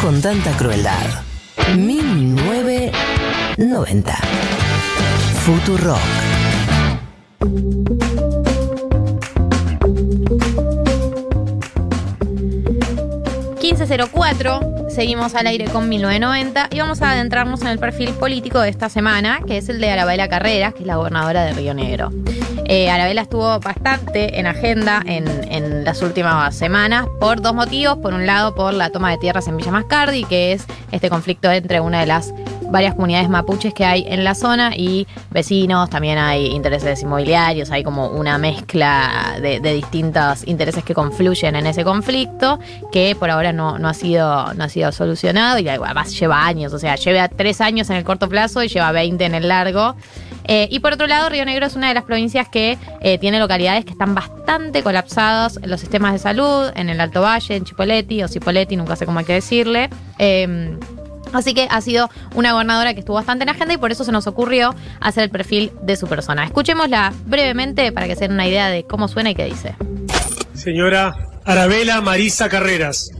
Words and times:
con 0.00 0.20
tanta 0.20 0.56
crueldad? 0.56 1.06
1990. 1.76 4.18
Futurock. 5.44 5.98
1504, 13.60 14.60
seguimos 14.88 15.34
al 15.34 15.46
aire 15.46 15.66
con 15.66 15.88
1990 15.88 16.68
y 16.70 16.80
vamos 16.80 17.02
a 17.02 17.12
adentrarnos 17.12 17.62
en 17.62 17.68
el 17.68 17.78
perfil 17.78 18.10
político 18.10 18.60
de 18.60 18.70
esta 18.70 18.88
semana, 18.88 19.40
que 19.46 19.58
es 19.58 19.68
el 19.68 19.80
de 19.80 19.90
Arabela 19.90 20.28
Carreras, 20.28 20.74
que 20.74 20.80
es 20.80 20.86
la 20.86 20.96
gobernadora 20.96 21.44
de 21.44 21.52
Río 21.52 21.74
Negro. 21.74 22.10
Eh, 22.70 22.90
Arabela 22.90 23.22
estuvo 23.22 23.58
bastante 23.60 24.38
en 24.38 24.46
agenda 24.46 25.02
en, 25.06 25.26
en 25.50 25.84
las 25.84 26.02
últimas 26.02 26.54
semanas 26.54 27.06
por 27.18 27.40
dos 27.40 27.54
motivos. 27.54 27.96
Por 27.98 28.12
un 28.12 28.26
lado, 28.26 28.54
por 28.54 28.74
la 28.74 28.90
toma 28.90 29.10
de 29.10 29.16
tierras 29.16 29.48
en 29.48 29.56
Villa 29.56 29.72
Mascardi, 29.72 30.24
que 30.24 30.52
es 30.52 30.66
este 30.92 31.08
conflicto 31.08 31.50
entre 31.50 31.80
una 31.80 32.00
de 32.00 32.06
las 32.06 32.34
varias 32.70 32.94
comunidades 32.94 33.28
mapuches 33.28 33.74
que 33.74 33.84
hay 33.84 34.04
en 34.08 34.24
la 34.24 34.34
zona 34.34 34.72
y 34.76 35.06
vecinos, 35.30 35.90
también 35.90 36.18
hay 36.18 36.46
intereses 36.46 37.02
inmobiliarios, 37.02 37.70
hay 37.70 37.82
como 37.82 38.08
una 38.08 38.38
mezcla 38.38 39.36
de, 39.40 39.60
distintos 39.60 40.46
intereses 40.46 40.84
que 40.84 40.94
confluyen 40.94 41.56
en 41.56 41.66
ese 41.66 41.84
conflicto, 41.84 42.58
que 42.92 43.14
por 43.18 43.30
ahora 43.30 43.52
no, 43.52 43.78
no, 43.78 43.88
ha, 43.88 43.94
sido, 43.94 44.52
no 44.54 44.64
ha 44.64 44.68
sido 44.68 44.92
solucionado 44.92 45.58
y 45.58 45.68
además 45.68 46.18
lleva 46.18 46.46
años, 46.46 46.72
o 46.72 46.78
sea, 46.78 46.96
lleva 46.96 47.28
tres 47.28 47.60
años 47.60 47.90
en 47.90 47.96
el 47.96 48.04
corto 48.04 48.28
plazo 48.28 48.62
y 48.62 48.68
lleva 48.68 48.92
20 48.92 49.24
en 49.24 49.34
el 49.34 49.48
largo. 49.48 49.94
Eh, 50.50 50.66
y 50.70 50.80
por 50.80 50.94
otro 50.94 51.06
lado, 51.06 51.28
Río 51.28 51.44
Negro 51.44 51.66
es 51.66 51.76
una 51.76 51.88
de 51.88 51.94
las 51.94 52.04
provincias 52.04 52.48
que 52.48 52.78
eh, 53.02 53.18
tiene 53.18 53.38
localidades 53.38 53.84
que 53.84 53.92
están 53.92 54.14
bastante 54.14 54.82
colapsados 54.82 55.58
en 55.62 55.68
los 55.68 55.78
sistemas 55.78 56.14
de 56.14 56.18
salud, 56.18 56.70
en 56.74 56.88
el 56.88 57.00
Alto 57.00 57.20
Valle, 57.20 57.54
en 57.54 57.64
Chipoleti 57.64 58.22
o 58.22 58.28
Cipoleti, 58.28 58.74
nunca 58.76 58.96
sé 58.96 59.04
cómo 59.04 59.18
hay 59.18 59.26
que 59.26 59.34
decirle. 59.34 59.90
Eh, 60.18 60.78
Así 61.32 61.54
que 61.54 61.68
ha 61.70 61.80
sido 61.80 62.10
una 62.34 62.52
gobernadora 62.52 62.94
que 62.94 63.00
estuvo 63.00 63.16
bastante 63.16 63.44
en 63.44 63.50
agenda 63.50 63.74
y 63.74 63.76
por 63.76 63.92
eso 63.92 64.04
se 64.04 64.12
nos 64.12 64.26
ocurrió 64.26 64.74
hacer 65.00 65.24
el 65.24 65.30
perfil 65.30 65.72
de 65.82 65.96
su 65.96 66.06
persona. 66.06 66.44
Escuchémosla 66.44 67.12
brevemente 67.26 67.92
para 67.92 68.06
que 68.06 68.14
se 68.14 68.22
den 68.22 68.32
una 68.32 68.46
idea 68.46 68.68
de 68.68 68.84
cómo 68.84 69.08
suena 69.08 69.30
y 69.30 69.34
qué 69.34 69.44
dice. 69.44 69.74
Señora 70.54 71.14
Arabela 71.44 72.00
Marisa 72.00 72.48
Carreras, 72.48 73.10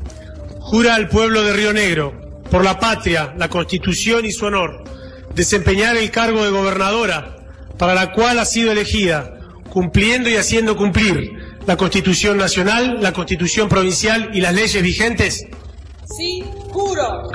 jura 0.61 0.95
al 0.95 1.09
pueblo 1.09 1.43
de 1.43 1.53
Río 1.53 1.73
Negro, 1.73 2.13
por 2.51 2.65
la 2.65 2.79
patria, 2.79 3.35
la 3.37 3.49
constitución 3.49 4.25
y 4.25 4.33
su 4.33 4.47
honor, 4.47 4.85
desempeñar 5.35 5.97
el 5.97 6.11
cargo 6.11 6.45
de 6.45 6.51
gobernadora 6.51 7.37
para 7.79 7.95
la 7.95 8.13
cual 8.13 8.39
ha 8.39 8.45
sido 8.45 8.73
elegida, 8.73 9.39
cumpliendo 9.71 10.29
y 10.29 10.37
haciendo 10.37 10.77
cumplir 10.77 11.59
la 11.67 11.77
constitución 11.77 12.39
nacional, 12.39 12.99
la 13.01 13.13
constitución 13.13 13.69
provincial 13.69 14.31
y 14.33 14.41
las 14.41 14.55
leyes 14.55 14.83
vigentes. 14.83 15.47
Sí, 16.17 16.43
juro. 16.71 17.31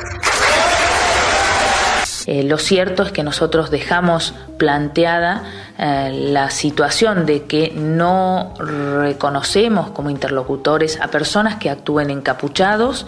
Eh, 2.26 2.44
lo 2.44 2.58
cierto 2.58 3.04
es 3.04 3.12
que 3.12 3.24
nosotros 3.24 3.70
dejamos 3.70 4.34
planteada 4.58 5.44
eh, 5.78 6.12
la 6.32 6.52
situación 6.52 7.26
de 7.26 7.44
que 7.44 7.74
no 7.76 8.54
reconocemos 8.60 9.90
como 9.90 10.12
interlocutores 10.12 11.02
a 11.02 11.08
personas 11.08 11.56
que 11.56 11.72
actúen 11.72 12.12
encapuchados 12.12 13.08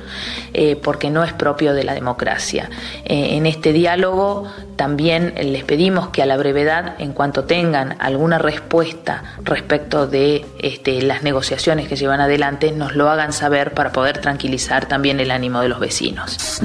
eh, 0.53 0.75
porque 0.75 1.11
no 1.11 1.23
es 1.23 1.31
propio 1.31 1.75
de 1.75 1.83
la 1.83 1.93
democracia. 1.93 2.71
Eh, 3.05 3.35
en 3.35 3.45
este 3.45 3.71
diálogo 3.71 4.47
también 4.77 5.35
les 5.39 5.63
pedimos 5.63 6.09
que 6.09 6.23
a 6.23 6.25
la 6.25 6.37
brevedad, 6.37 6.95
en 6.97 7.13
cuanto 7.13 7.43
tengan 7.43 7.95
alguna 7.99 8.39
respuesta 8.39 9.23
respecto 9.43 10.07
de 10.07 10.43
este, 10.59 11.03
las 11.03 11.21
negociaciones 11.21 11.87
que 11.87 11.95
llevan 11.95 12.19
adelante, 12.19 12.71
nos 12.71 12.95
lo 12.95 13.09
hagan 13.09 13.31
saber 13.31 13.73
para 13.73 13.91
poder 13.91 14.19
tranquilizar 14.19 14.87
también 14.87 15.19
el 15.19 15.29
ánimo 15.29 15.61
de 15.61 15.69
los 15.69 15.79
vecinos. 15.79 16.61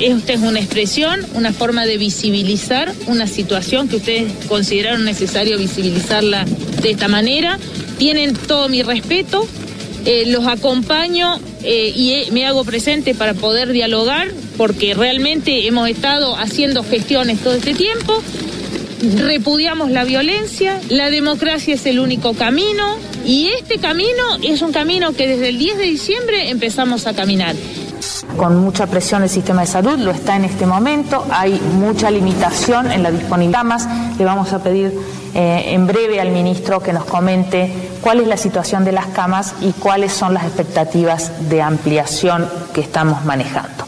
Esta 0.00 0.32
es 0.32 0.40
una 0.40 0.58
expresión, 0.58 1.20
una 1.34 1.52
forma 1.52 1.84
de 1.84 1.98
visibilizar 1.98 2.92
una 3.06 3.26
situación 3.26 3.88
que 3.88 3.96
ustedes 3.96 4.32
consideraron 4.46 5.01
necesario 5.02 5.58
visibilizarla 5.58 6.44
de 6.44 6.90
esta 6.90 7.08
manera. 7.08 7.58
Tienen 7.98 8.34
todo 8.34 8.68
mi 8.68 8.82
respeto, 8.82 9.46
eh, 10.04 10.24
los 10.26 10.46
acompaño 10.46 11.38
eh, 11.62 11.92
y 11.94 12.12
eh, 12.12 12.28
me 12.32 12.46
hago 12.46 12.64
presente 12.64 13.14
para 13.14 13.34
poder 13.34 13.72
dialogar, 13.72 14.28
porque 14.56 14.94
realmente 14.94 15.66
hemos 15.66 15.88
estado 15.88 16.36
haciendo 16.36 16.82
gestiones 16.82 17.38
todo 17.40 17.54
este 17.54 17.74
tiempo. 17.74 18.22
Repudiamos 19.18 19.90
la 19.90 20.04
violencia, 20.04 20.80
la 20.88 21.10
democracia 21.10 21.74
es 21.74 21.86
el 21.86 21.98
único 21.98 22.34
camino 22.34 22.96
y 23.26 23.48
este 23.48 23.78
camino 23.78 24.38
es 24.42 24.62
un 24.62 24.72
camino 24.72 25.12
que 25.12 25.26
desde 25.26 25.48
el 25.48 25.58
10 25.58 25.78
de 25.78 25.84
diciembre 25.84 26.50
empezamos 26.50 27.06
a 27.06 27.14
caminar 27.14 27.54
con 28.36 28.56
mucha 28.58 28.86
presión 28.86 29.22
el 29.22 29.28
sistema 29.28 29.62
de 29.62 29.66
salud, 29.66 29.98
lo 29.98 30.10
está 30.10 30.36
en 30.36 30.44
este 30.44 30.66
momento, 30.66 31.24
hay 31.30 31.60
mucha 31.74 32.10
limitación 32.10 32.90
en 32.90 33.02
la 33.02 33.10
disponibilidad 33.10 33.64
más. 33.64 33.86
Vamos 34.24 34.52
a 34.52 34.62
pedir 34.62 34.92
eh, 35.34 35.64
en 35.68 35.86
breve 35.86 36.20
al 36.20 36.30
ministro 36.30 36.80
que 36.80 36.92
nos 36.92 37.04
comente 37.04 37.72
cuál 38.02 38.20
es 38.20 38.28
la 38.28 38.36
situación 38.36 38.84
de 38.84 38.92
las 38.92 39.06
camas 39.06 39.54
y 39.60 39.72
cuáles 39.72 40.12
son 40.12 40.34
las 40.34 40.44
expectativas 40.44 41.48
de 41.48 41.62
ampliación 41.62 42.48
que 42.74 42.80
estamos 42.80 43.24
manejando. 43.24 43.84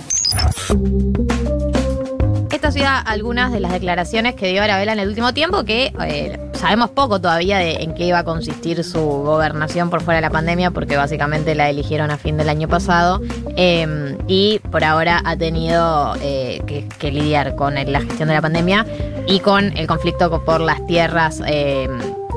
Estas 2.50 2.75
son 2.75 2.84
algunas 2.87 3.53
de 3.53 3.61
las 3.61 3.73
declaraciones 3.73 4.34
que 4.34 4.49
dio 4.49 4.62
Arabela 4.62 4.93
en 4.93 4.99
el 4.99 5.09
último 5.09 5.34
tiempo, 5.34 5.65
que 5.65 5.93
eh, 6.06 6.39
sabemos 6.55 6.89
poco 6.89 7.21
todavía 7.21 7.59
de 7.59 7.83
en 7.83 7.94
qué 7.94 8.06
iba 8.06 8.21
a 8.21 8.25
consistir 8.25 8.83
su 8.84 9.00
gobernación 9.00 9.91
por 9.91 10.03
fuera 10.03 10.17
de 10.17 10.23
la 10.23 10.31
pandemia, 10.31 10.71
porque 10.71 10.97
básicamente 10.97 11.55
la 11.55 11.69
eligieron 11.69 12.11
a 12.11 12.17
fin 12.17 12.39
del 12.39 12.49
año 12.49 12.67
pasado. 12.67 13.21
Eh, 13.56 14.17
y 14.28 14.61
por 14.71 14.83
ahora 14.83 15.21
ha 15.25 15.37
tenido 15.37 16.15
eh, 16.23 16.62
que, 16.67 17.11
lidiar 17.11 17.55
con 17.55 17.75
la 17.75 18.00
gestión 18.00 18.28
de 18.28 18.34
la 18.34 18.41
pandemia 18.41 18.87
y 19.27 19.41
con 19.41 19.77
el 19.77 19.87
conflicto 19.87 20.45
por 20.45 20.61
las 20.61 20.85
tierras 20.87 21.41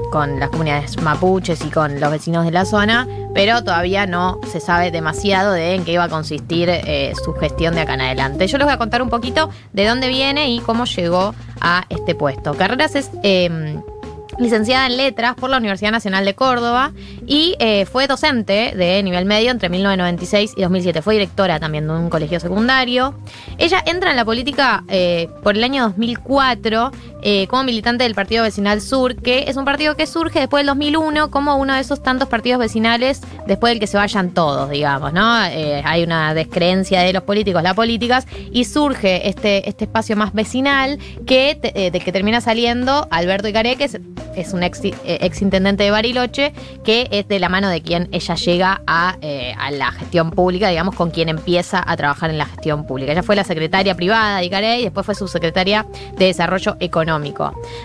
con 0.09 0.40
las 0.40 0.50
comunidades 0.50 1.02
mapuches 1.02 1.64
y 1.66 1.70
con 1.70 2.00
los 2.00 2.12
vecinos 2.12 2.46
de 2.46 2.52
la 2.52 2.66
zona, 2.66 3.08
pero 3.34 3.64
todavía 3.64 4.06
no 4.06 4.40
se 4.52 4.59
sabe 4.59 4.92
demasiado 4.92 5.52
de 5.52 5.75
en 5.75 5.86
qué 5.86 5.94
iba 5.94 6.06
a 6.06 6.09
consistir 6.09 6.70
eh, 6.70 7.14
su 7.24 7.34
gestión 7.34 7.75
de 7.75 7.81
acá 7.81 7.96
en 7.96 8.02
adelante. 8.02 8.48
Yo 8.48 8.58
les 8.58 8.66
voy 8.66 8.74
a 8.74 8.78
contar 8.78 9.02
un 9.02 9.09
poquito 9.09 9.50
de 9.74 9.86
dónde 9.86 10.08
viene 10.08 10.50
y 10.50 10.59
cómo 10.59 10.86
llegó 10.86 11.36
a 11.62 11.86
este 11.90 12.16
puesto. 12.16 12.53
Carreras 12.53 12.96
es... 12.96 13.12
Eh, 13.24 13.80
licenciada 14.38 14.88
en 14.88 14.98
letras 14.98 15.36
por 15.36 15.50
la 15.50 15.58
Universidad 15.58 15.92
Nacional 15.92 16.25
de 16.25 16.36
Córdoba 16.36 16.92
y 17.25 17.56
eh, 17.59 17.86
fue 17.86 18.08
docente 18.08 18.74
de 18.75 19.02
nivel 19.03 19.25
medio 19.25 19.52
entre 19.52 19.70
1996 19.70 20.53
y 20.56 20.62
2007. 20.62 21.02
Fue 21.02 21.16
directora 21.16 21.59
también 21.59 21.88
de 21.88 21.94
un 21.94 22.09
colegio 22.09 22.40
secundario. 22.40 23.16
Ella 23.58 23.84
entra 23.86 24.12
en 24.12 24.18
la 24.18 24.25
política 24.25 24.84
eh, 24.88 25.30
por 25.44 25.56
el 25.56 25.64
año 25.64 25.84
2004 25.84 26.92
eh, 27.29 27.45
como 27.47 27.65
militante 27.65 28.05
del 28.05 28.15
Partido 28.15 28.43
Vecinal 28.43 28.79
Sur, 28.79 29.17
que 29.17 29.49
es 29.49 29.57
un 29.57 29.65
partido 29.65 29.97
que 29.97 30.07
surge 30.07 30.39
después 30.39 30.61
del 30.61 30.67
2001 30.67 31.29
como 31.29 31.57
uno 31.57 31.73
de 31.73 31.81
esos 31.81 32.01
tantos 32.01 32.29
partidos 32.29 32.57
vecinales 32.57 33.19
después 33.45 33.71
del 33.71 33.81
que 33.81 33.88
se 33.88 33.97
vayan 33.97 34.33
todos, 34.33 34.69
digamos, 34.69 35.11
¿no? 35.11 35.43
Eh, 35.43 35.81
hay 35.83 36.03
una 36.03 36.33
descreencia 36.33 37.01
de 37.01 37.11
los 37.11 37.23
políticos, 37.23 37.61
las 37.61 37.73
políticas, 37.73 38.25
y 38.53 38.63
surge 38.63 39.27
este, 39.27 39.67
este 39.67 39.83
espacio 39.83 40.15
más 40.15 40.31
vecinal 40.31 40.99
que, 41.25 41.59
te, 41.61 41.91
de 41.91 41.99
que 41.99 42.11
termina 42.13 42.39
saliendo 42.39 43.09
Alberto 43.11 43.49
Icaré, 43.49 43.75
que 43.75 43.89
es 44.38 44.53
un 44.53 44.63
ex, 44.63 45.41
intendente 45.41 45.83
de 45.83 45.91
Bariloche, 45.91 46.53
que 46.85 47.09
es 47.11 47.27
de 47.27 47.39
la 47.39 47.49
mano 47.49 47.67
de 47.67 47.81
quien 47.81 48.07
ella 48.13 48.35
llega 48.35 48.81
a, 48.88 49.17
eh, 49.19 49.53
a, 49.59 49.69
la 49.71 49.91
gestión 49.91 50.31
pública, 50.31 50.69
digamos, 50.69 50.95
con 50.95 51.11
quien 51.11 51.27
empieza 51.27 51.83
a 51.85 51.97
trabajar 51.97 52.29
en 52.29 52.38
la 52.38 52.45
gestión 52.45 52.85
pública. 52.85 53.11
Ella 53.11 53.23
fue 53.23 53.35
la 53.35 53.44
secretaria 53.44 53.95
privada 53.95 54.38
de 54.38 54.45
Icaré 54.45 54.79
y 54.79 54.83
después 54.83 55.05
fue 55.05 55.13
subsecretaria 55.13 55.85
de 56.17 56.25
Desarrollo 56.27 56.77
Económico. 56.79 57.16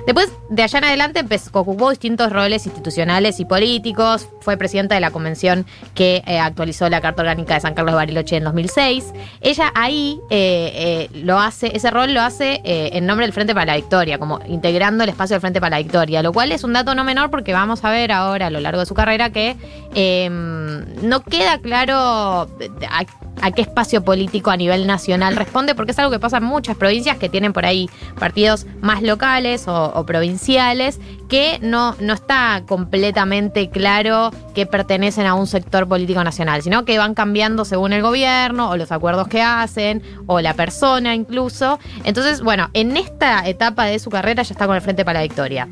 Después, 0.06 0.32
de 0.48 0.62
allá 0.62 0.78
en 0.78 0.84
adelante, 0.84 1.24
ocupó 1.52 1.90
distintos 1.90 2.32
roles 2.32 2.66
institucionales 2.66 3.40
y 3.40 3.44
políticos, 3.44 4.28
fue 4.42 4.56
presidenta 4.56 4.94
de 4.94 5.00
la 5.00 5.10
convención 5.10 5.66
que 5.94 6.22
eh, 6.26 6.38
actualizó 6.38 6.88
la 6.88 7.00
Carta 7.00 7.22
Orgánica 7.22 7.54
de 7.54 7.60
San 7.60 7.74
Carlos 7.74 7.92
de 7.92 7.96
Bariloche 7.96 8.36
en 8.36 8.44
2006. 8.44 9.12
Ella 9.40 9.72
ahí 9.74 10.20
eh, 10.30 11.08
lo 11.14 11.38
hace, 11.38 11.74
ese 11.74 11.90
rol 11.90 12.12
lo 12.12 12.20
hace 12.20 12.60
en 12.64 13.06
nombre 13.06 13.26
del 13.26 13.32
Frente 13.32 13.54
para 13.54 13.66
la 13.66 13.76
Victoria, 13.76 14.18
como 14.18 14.40
integrando 14.46 15.04
el 15.04 15.10
espacio 15.10 15.34
del 15.34 15.40
Frente 15.40 15.60
para 15.60 15.76
la 15.76 15.82
Victoria, 15.82 16.22
lo 16.22 16.32
cual 16.32 16.52
es 16.52 16.64
un 16.64 16.72
dato 16.72 16.94
no 16.94 17.04
menor 17.04 17.30
porque 17.30 17.52
vamos 17.52 17.84
a 17.84 17.90
ver 17.90 18.12
ahora 18.12 18.46
a 18.46 18.50
lo 18.50 18.60
largo 18.60 18.80
de 18.80 18.86
su 18.86 18.94
carrera 18.94 19.30
que 19.30 19.56
eh, 19.94 20.28
no 20.30 21.22
queda 21.22 21.58
claro 21.58 21.94
a, 21.96 23.50
qué 23.54 23.62
espacio 23.62 24.04
político 24.04 24.50
a 24.50 24.56
nivel 24.56 24.86
nacional 24.86 25.36
responde, 25.36 25.74
porque 25.74 25.92
es 25.92 25.98
algo 25.98 26.10
que 26.10 26.18
pasa 26.18 26.38
en 26.38 26.44
muchas 26.44 26.76
provincias 26.76 27.18
que 27.18 27.28
tienen 27.28 27.52
por 27.52 27.66
ahí 27.66 27.88
partidos 28.18 28.66
más 28.80 29.02
locales 29.02 29.64
o 29.66 30.04
provinciales 30.06 31.00
que 31.32 31.58
no, 31.62 31.96
no 31.98 32.12
está 32.12 32.62
completamente 32.68 33.70
claro 33.70 34.30
que 34.54 34.66
pertenecen 34.66 35.24
a 35.24 35.32
un 35.32 35.46
sector 35.46 35.88
político 35.88 36.22
nacional, 36.22 36.62
sino 36.62 36.84
que 36.84 36.98
van 36.98 37.14
cambiando 37.14 37.64
según 37.64 37.94
el 37.94 38.02
gobierno 38.02 38.68
o 38.68 38.76
los 38.76 38.92
acuerdos 38.92 39.28
que 39.28 39.40
hacen 39.40 40.02
o 40.26 40.42
la 40.42 40.52
persona 40.52 41.14
incluso. 41.14 41.78
Entonces, 42.04 42.42
bueno, 42.42 42.68
en 42.74 42.98
esta 42.98 43.48
etapa 43.48 43.86
de 43.86 43.98
su 43.98 44.10
carrera 44.10 44.42
ya 44.42 44.52
está 44.52 44.66
con 44.66 44.76
el 44.76 44.82
Frente 44.82 45.06
para 45.06 45.20
la 45.20 45.22
Victoria. 45.22 45.68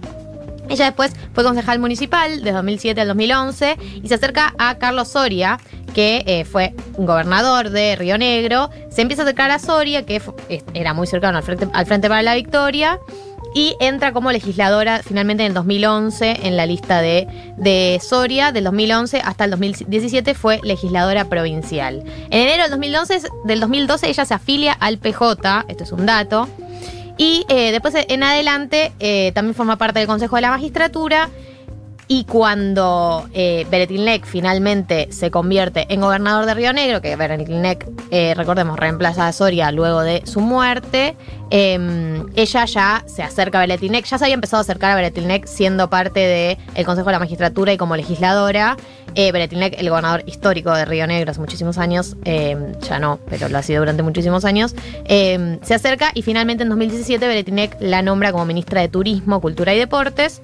Ella 0.71 0.87
después 0.87 1.12
fue 1.35 1.45
concejal 1.45 1.79
municipal 1.79 2.43
de 2.43 2.53
2007 2.53 2.99
al 2.99 3.09
2011 3.09 3.77
y 4.03 4.09
se 4.09 4.15
acerca 4.15 4.55
a 4.57 4.79
Carlos 4.79 5.09
Soria, 5.09 5.59
que 5.93 6.23
eh, 6.27 6.47
fue 6.47 6.73
gobernador 6.97 7.69
de 7.69 7.97
Río 7.97 8.17
Negro, 8.17 8.71
se 8.89 9.03
empieza 9.03 9.23
a 9.23 9.27
acercar 9.27 9.51
a 9.51 9.59
Soria, 9.59 10.07
que 10.07 10.23
era 10.73 10.95
muy 10.95 11.07
cercano 11.07 11.37
al 11.37 11.45
frente, 11.45 11.69
al 11.71 11.85
frente 11.85 12.09
para 12.09 12.23
la 12.23 12.35
Victoria, 12.35 12.99
y 13.55 13.76
entra 13.81 14.12
como 14.12 14.31
legisladora 14.32 15.02
finalmente 15.05 15.44
en 15.44 15.49
el 15.49 15.55
2011 15.55 16.41
en 16.43 16.56
la 16.56 16.67
lista 16.67 17.00
de, 17.00 17.26
de 17.56 18.00
Soria. 18.02 18.52
Del 18.52 18.64
2011 18.64 19.20
hasta 19.25 19.44
el 19.44 19.50
2017 19.50 20.35
fue 20.35 20.61
legisladora 20.62 21.25
provincial. 21.26 22.02
En 22.31 22.41
enero 22.41 22.62
del 22.62 22.70
2012, 22.70 23.23
del 23.44 23.61
2012 23.61 24.08
ella 24.08 24.25
se 24.25 24.35
afilia 24.35 24.73
al 24.73 24.99
PJ, 24.99 25.64
esto 25.69 25.85
es 25.85 25.93
un 25.93 26.06
dato. 26.06 26.49
Y 27.17 27.44
eh, 27.49 27.70
después 27.70 27.94
en 27.97 28.23
adelante 28.23 28.93
eh, 28.99 29.32
también 29.35 29.55
forma 29.55 29.76
parte 29.76 29.99
del 29.99 30.08
Consejo 30.08 30.37
de 30.37 30.43
la 30.43 30.50
Magistratura. 30.50 31.29
Y 32.12 32.25
cuando 32.25 33.29
eh, 33.35 33.65
Beretilnec 33.71 34.27
finalmente 34.27 35.07
se 35.12 35.31
convierte 35.31 35.87
en 35.91 36.01
gobernador 36.01 36.45
de 36.45 36.55
Río 36.55 36.73
Negro, 36.73 37.01
que 37.01 37.15
Beretilnec, 37.15 37.89
eh, 38.11 38.35
recordemos, 38.35 38.77
reemplaza 38.81 39.29
a 39.29 39.33
Soria 39.33 39.71
luego 39.71 40.01
de 40.03 40.23
su 40.27 40.41
muerte, 40.41 41.15
eh, 41.51 42.25
ella 42.35 42.65
ya 42.65 43.05
se 43.07 43.23
acerca 43.23 43.59
a 43.59 43.61
Beretilnec, 43.61 44.07
ya 44.07 44.19
se 44.19 44.25
había 44.25 44.35
empezado 44.35 44.59
a 44.59 44.62
acercar 44.62 44.91
a 44.91 44.97
Beretilnec 44.97 45.47
siendo 45.47 45.89
parte 45.89 46.59
del 46.75 46.85
Consejo 46.85 47.07
de 47.07 47.12
la 47.12 47.19
Magistratura 47.21 47.73
y 47.73 47.77
como 47.77 47.95
legisladora. 47.95 48.77
Eh, 49.15 49.33
Beretilnec, 49.33 49.75
el 49.79 49.89
gobernador 49.89 50.23
histórico 50.27 50.73
de 50.73 50.85
Río 50.85 51.07
Negro 51.07 51.33
hace 51.33 51.41
muchísimos 51.41 51.79
años, 51.79 52.17
eh, 52.25 52.75
ya 52.89 52.99
no, 53.01 53.19
pero 53.29 53.49
lo 53.49 53.59
ha 53.59 53.62
sido 53.62 53.81
durante 53.81 54.03
muchísimos 54.03 54.45
años, 54.45 54.75
eh, 55.05 55.59
se 55.62 55.75
acerca 55.75 56.12
y 56.15 56.23
finalmente 56.23 56.62
en 56.62 56.69
2017 56.69 57.27
Beretilnec 57.27 57.77
la 57.81 58.03
nombra 58.03 58.31
como 58.31 58.45
ministra 58.45 58.81
de 58.81 58.89
Turismo, 58.89 59.41
Cultura 59.41 59.75
y 59.75 59.79
Deportes. 59.79 60.43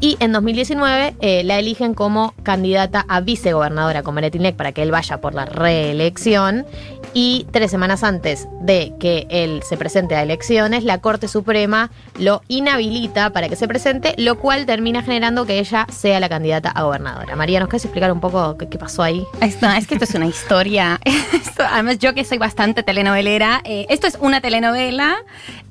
Y 0.00 0.16
en 0.20 0.32
2019 0.32 1.14
eh, 1.20 1.42
la 1.44 1.58
eligen 1.58 1.94
como 1.94 2.34
candidata 2.42 3.04
a 3.08 3.20
vicegobernadora 3.20 4.02
con 4.02 4.14
Beretilnec 4.14 4.54
para 4.56 4.72
que 4.72 4.82
él 4.82 4.90
vaya 4.90 5.20
por 5.20 5.34
la 5.34 5.46
reelección. 5.46 6.66
Y 7.14 7.46
tres 7.50 7.70
semanas 7.70 8.04
antes 8.04 8.46
de 8.60 8.92
que 9.00 9.26
él 9.30 9.62
se 9.66 9.78
presente 9.78 10.14
a 10.16 10.22
elecciones, 10.22 10.84
la 10.84 11.00
Corte 11.00 11.28
Suprema 11.28 11.90
lo 12.18 12.42
inhabilita 12.48 13.30
para 13.30 13.48
que 13.48 13.56
se 13.56 13.66
presente, 13.66 14.14
lo 14.18 14.38
cual 14.38 14.66
termina 14.66 15.02
generando 15.02 15.46
que 15.46 15.58
ella 15.58 15.86
sea 15.90 16.20
la 16.20 16.28
candidata 16.28 16.68
a 16.68 16.82
gobernadora. 16.82 17.34
María, 17.34 17.58
¿nos 17.58 17.70
quieres 17.70 17.86
explicar 17.86 18.12
un 18.12 18.20
poco 18.20 18.58
qué, 18.58 18.66
pasó 18.78 19.02
ahí? 19.02 19.24
Esto, 19.40 19.66
es 19.66 19.86
que 19.86 19.94
esto 19.94 20.04
es 20.04 20.14
una 20.14 20.26
historia. 20.26 21.00
Además, 21.70 21.98
yo 22.00 22.12
que 22.12 22.22
soy 22.24 22.36
bastante 22.36 22.82
telenovelera, 22.82 23.62
eh, 23.64 23.86
esto 23.88 24.06
es 24.06 24.18
una 24.20 24.42
telenovela, 24.42 25.16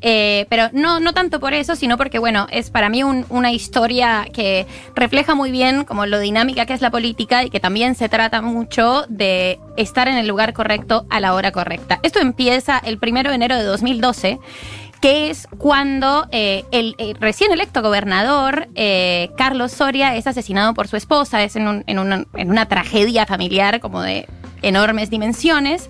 eh, 0.02 0.48
pero 0.50 0.70
no, 0.74 1.00
no 1.00 1.14
tanto 1.14 1.40
por 1.40 1.54
eso, 1.54 1.76
sino 1.76 1.96
porque, 1.96 2.18
bueno, 2.18 2.48
es 2.50 2.72
para 2.72 2.90
mí 2.90 3.04
un- 3.04 3.26
una 3.30 3.52
historia 3.52 4.15
que 4.24 4.66
refleja 4.96 5.36
muy 5.36 5.52
bien 5.52 5.84
como 5.84 6.06
lo 6.06 6.20
dinámica 6.20 6.66
que 6.66 6.74
es 6.74 6.82
la 6.82 6.92
política 6.92 7.44
y 7.44 7.50
que 7.50 7.60
también 7.60 7.96
se 7.96 8.08
trata 8.08 8.42
mucho 8.42 9.06
de 9.10 9.60
estar 9.78 10.08
en 10.08 10.16
el 10.16 10.28
lugar 10.28 10.54
correcto 10.54 11.06
a 11.10 11.20
la 11.20 11.34
hora 11.34 11.52
correcta. 11.52 12.00
Esto 12.04 12.20
empieza 12.20 12.80
el 12.80 12.98
primero 12.98 13.30
de 13.30 13.36
enero 13.36 13.58
de 13.58 13.64
2012 13.64 14.40
que 15.02 15.30
es 15.30 15.48
cuando 15.58 16.26
eh, 16.32 16.64
el 16.72 16.96
recién 17.20 17.52
electo 17.52 17.82
gobernador 17.82 18.70
eh, 18.76 19.30
Carlos 19.38 19.72
Soria 19.72 20.16
es 20.16 20.26
asesinado 20.26 20.74
por 20.74 20.88
su 20.88 20.96
esposa, 20.96 21.44
es 21.44 21.56
en 21.56 22.00
una 22.00 22.66
tragedia 22.68 23.26
familiar 23.26 23.82
como 23.82 24.02
de 24.02 24.26
enormes 24.62 25.10
dimensiones, 25.12 25.90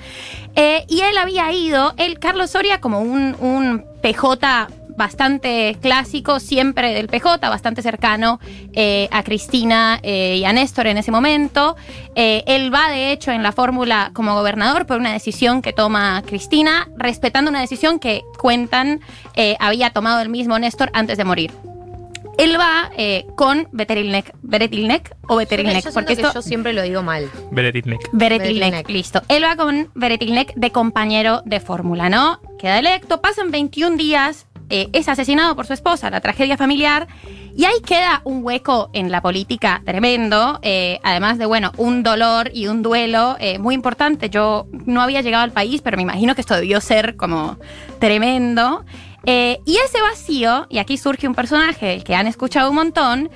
Eh, 0.55 0.85
y 0.87 1.01
él 1.01 1.17
había 1.17 1.51
ido, 1.51 1.93
él, 1.97 2.17
Carlos 2.17 2.51
Soria, 2.51 2.79
como 2.79 3.01
un, 3.01 3.35
un 3.41 3.83
PJ 4.01 4.69
bastante 4.97 5.77
clásico, 5.81 6.39
siempre 6.39 6.93
del 6.93 7.07
PJ, 7.07 7.49
bastante 7.49 7.81
cercano 7.81 8.39
eh, 8.73 9.07
a 9.11 9.23
Cristina 9.23 9.99
eh, 10.03 10.37
y 10.39 10.45
a 10.45 10.53
Néstor 10.53 10.87
en 10.87 10.97
ese 10.97 11.11
momento. 11.11 11.75
Eh, 12.15 12.43
él 12.47 12.73
va, 12.73 12.89
de 12.89 13.11
hecho, 13.11 13.31
en 13.31 13.43
la 13.43 13.51
fórmula 13.51 14.11
como 14.13 14.33
gobernador 14.35 14.85
por 14.85 14.97
una 14.97 15.11
decisión 15.13 15.61
que 15.61 15.73
toma 15.73 16.23
Cristina, 16.25 16.87
respetando 16.97 17.49
una 17.49 17.61
decisión 17.61 17.99
que 17.99 18.23
cuentan 18.39 19.01
eh, 19.35 19.55
había 19.59 19.89
tomado 19.89 20.21
el 20.21 20.29
mismo 20.29 20.57
Néstor 20.59 20.89
antes 20.93 21.17
de 21.17 21.25
morir. 21.25 21.51
Él 22.37 22.57
va 22.59 22.91
eh, 22.97 23.25
con 23.35 23.67
Beterilnek, 23.71 24.33
Beretilnek 24.41 25.15
o 25.27 25.37
Beterilnek, 25.37 25.85
yo 25.85 25.93
porque 25.93 26.13
esto 26.13 26.33
yo 26.33 26.41
siempre 26.41 26.73
lo 26.73 26.81
digo 26.81 27.01
mal. 27.01 27.29
Beretilnek, 27.51 28.09
Beretilnek. 28.11 28.89
listo. 28.89 29.21
Él 29.29 29.43
va 29.43 29.55
con 29.55 29.89
Beretilnek 29.95 30.53
de 30.55 30.71
compañero 30.71 31.41
de 31.45 31.59
fórmula, 31.61 32.09
¿no? 32.09 32.41
Queda 32.59 32.79
electo, 32.79 33.21
pasan 33.21 33.51
21 33.51 33.95
días, 33.95 34.47
eh, 34.69 34.89
es 34.93 35.07
asesinado 35.09 35.55
por 35.55 35.65
su 35.65 35.73
esposa, 35.73 36.09
la 36.09 36.21
tragedia 36.21 36.57
familiar, 36.57 37.07
y 37.55 37.65
ahí 37.65 37.79
queda 37.85 38.21
un 38.23 38.43
hueco 38.43 38.89
en 38.93 39.11
la 39.11 39.21
política 39.21 39.81
tremendo, 39.85 40.59
eh, 40.61 40.99
además 41.03 41.37
de, 41.37 41.45
bueno, 41.45 41.71
un 41.77 42.03
dolor 42.03 42.51
y 42.53 42.67
un 42.67 42.81
duelo 42.81 43.37
eh, 43.39 43.59
muy 43.59 43.75
importante. 43.75 44.29
Yo 44.29 44.67
no 44.71 45.01
había 45.01 45.21
llegado 45.21 45.43
al 45.43 45.51
país, 45.51 45.81
pero 45.81 45.95
me 45.95 46.03
imagino 46.03 46.35
que 46.35 46.41
esto 46.41 46.55
debió 46.55 46.81
ser 46.81 47.15
como 47.15 47.57
tremendo. 47.99 48.85
Y 49.27 49.77
ese 49.83 50.01
vacío, 50.03 50.67
y 50.69 50.77
aquí 50.77 50.97
surge 50.97 51.27
un 51.27 51.33
personaje 51.33 51.87
del 51.87 52.03
que 52.03 52.13
han 52.13 52.27
escuchado 52.27 52.69
un 52.69 52.75
montón, 52.75 53.31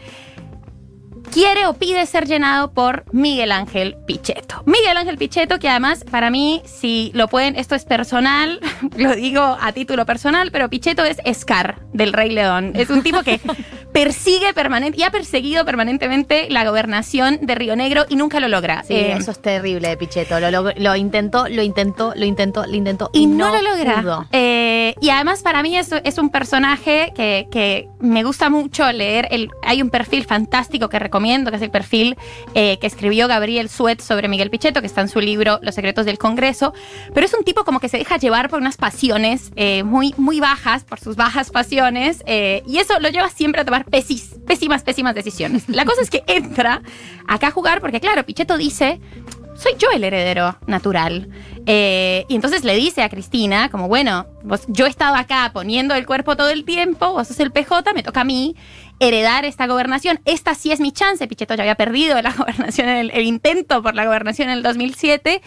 quiere 1.32 1.68
o 1.68 1.74
pide 1.74 2.06
ser 2.06 2.26
llenado 2.28 2.72
por 2.72 3.04
Miguel 3.12 3.52
Ángel 3.52 3.96
Pichetto. 4.06 4.64
Miguel 4.66 4.98
Ángel 4.98 5.18
Pichetto, 5.18 5.60
que 5.60 5.70
además 5.70 6.04
para 6.10 6.30
mí, 6.30 6.62
si 6.66 7.12
lo 7.14 7.28
pueden, 7.28 7.56
esto 7.56 7.76
es 7.76 7.86
personal, 7.86 8.60
lo 8.98 9.16
digo 9.16 9.58
a 9.60 9.72
título 9.72 10.06
personal, 10.06 10.52
pero 10.52 10.70
Pichetto 10.70 11.04
es 11.04 11.18
Scar 11.40 11.80
del 11.94 12.14
Rey 12.14 12.32
León. 12.32 12.74
Es 12.76 12.90
un 12.90 13.04
tipo 13.04 13.22
que 13.24 13.40
persigue 13.94 14.54
permanente 14.54 15.00
y 15.00 15.04
ha 15.04 15.12
perseguido 15.12 15.66
permanentemente 15.66 16.48
la 16.50 16.64
gobernación 16.68 17.40
de 17.42 17.56
Río 17.56 17.76
Negro 17.76 18.06
y 18.10 18.16
nunca 18.16 18.40
lo 18.40 18.48
logra. 18.48 18.84
Sí, 18.84 18.94
Eh, 18.94 19.14
eso 19.18 19.32
es 19.32 19.42
terrible 19.42 19.90
de 19.90 19.98
Pichetto. 19.98 20.40
Lo, 20.40 20.72
lo 20.76 20.96
intentó, 20.96 21.48
lo 21.48 21.62
intentó, 21.64 22.14
lo 22.16 22.26
intentó, 22.26 22.66
lo 22.66 22.76
intentó. 22.76 23.10
y 23.14 23.26
no, 23.28 23.50
lo 23.52 23.62
logra. 23.62 24.28
Eh, 24.32 24.96
y 25.02 25.10
además 25.10 25.42
para 25.42 25.64
mí 25.64 25.78
es, 25.78 25.92
es 26.04 26.18
un 26.18 26.30
personaje 26.30 27.12
que, 27.16 27.48
que 27.52 27.88
me 28.00 28.24
gusta 28.24 28.50
mucho 28.50 28.92
leer. 28.92 29.28
El, 29.32 29.50
hay 29.64 29.82
un 29.82 29.90
perfil 29.90 30.26
fantástico 30.26 30.90
que 30.90 31.00
recomiendo, 31.00 31.52
que 31.52 31.58
es 31.58 31.64
el 31.64 31.72
perfil 31.72 32.18
eh, 32.54 32.78
que 32.80 32.88
escribió 32.88 33.28
Gabriel 33.28 33.70
Suet 33.70 34.02
sobre 34.02 34.28
Miguel 34.28 34.50
Pichetto, 34.50 34.82
que 34.82 34.88
está 34.88 35.02
en 35.02 35.10
su 35.10 35.20
libro 35.20 35.60
Los 35.62 35.76
secretos 35.76 36.06
del 36.06 36.18
Congreso. 36.18 36.74
Pero 37.14 37.26
es 37.26 37.34
un 37.34 37.44
tipo 37.44 37.64
como 37.64 37.80
que 37.80 37.90
se 37.90 37.98
deja 37.98 38.18
llevar 38.18 38.50
por 38.50 38.60
unas 38.60 38.78
pasiones 38.78 39.52
eh, 39.56 39.84
muy, 39.84 40.14
muy 40.18 40.40
bajas, 40.40 40.84
por 40.84 41.00
sus 41.00 41.16
bajas 41.16 41.50
pasiones. 41.50 42.24
eh, 42.26 42.64
y 42.68 42.78
eso 42.78 43.00
lo 43.00 43.10
lleva 43.10 43.30
siempre 43.30 43.62
a 43.62 43.66
tomar 43.66 43.86
pésimas, 43.86 44.84
pésimas 44.84 45.16
decisiones. 45.16 45.68
La 45.68 45.86
cosa 45.86 46.02
es 46.02 46.10
que 46.10 46.24
entra 46.28 46.82
acá 47.28 47.48
a 47.48 47.52
jugar 47.52 47.82
porque, 47.82 48.00
claro, 48.00 48.26
Pichetto 48.26 48.58
dice 48.58 49.00
soy 49.60 49.74
yo 49.78 49.90
el 49.92 50.06
heredero 50.06 50.58
natural. 50.68 51.28
Eh, 51.72 52.26
y 52.28 52.34
entonces 52.34 52.64
le 52.64 52.76
dice 52.76 53.04
a 53.04 53.10
Cristina, 53.10 53.70
como, 53.70 53.88
bueno, 53.88 54.26
vos, 54.42 54.64
yo 54.70 54.88
he 54.88 54.90
estado 54.90 55.16
acá 55.16 55.52
poniendo 55.54 55.94
el 55.94 56.08
cuerpo 56.08 56.36
todo 56.36 56.50
el 56.50 56.66
tiempo, 56.66 57.14
vos 57.14 57.28
sos 57.28 57.40
el 57.40 57.52
PJ, 57.52 57.94
me 57.94 58.02
toca 58.02 58.22
a 58.22 58.24
mí 58.24 58.56
heredar 59.00 59.46
esta 59.46 59.68
gobernación. 59.68 60.20
Esta 60.26 60.56
sí 60.56 60.72
es 60.72 60.80
mi 60.80 60.92
chance. 60.92 61.28
Pichetto 61.28 61.54
ya 61.54 61.62
había 61.62 61.76
perdido 61.76 62.20
la 62.24 62.32
gobernación, 62.38 62.90
el, 62.90 63.12
el 63.12 63.24
intento 63.24 63.84
por 63.84 63.94
la 63.94 64.06
gobernación 64.06 64.50
en 64.50 64.58
el 64.58 64.64
2007. 64.64 65.44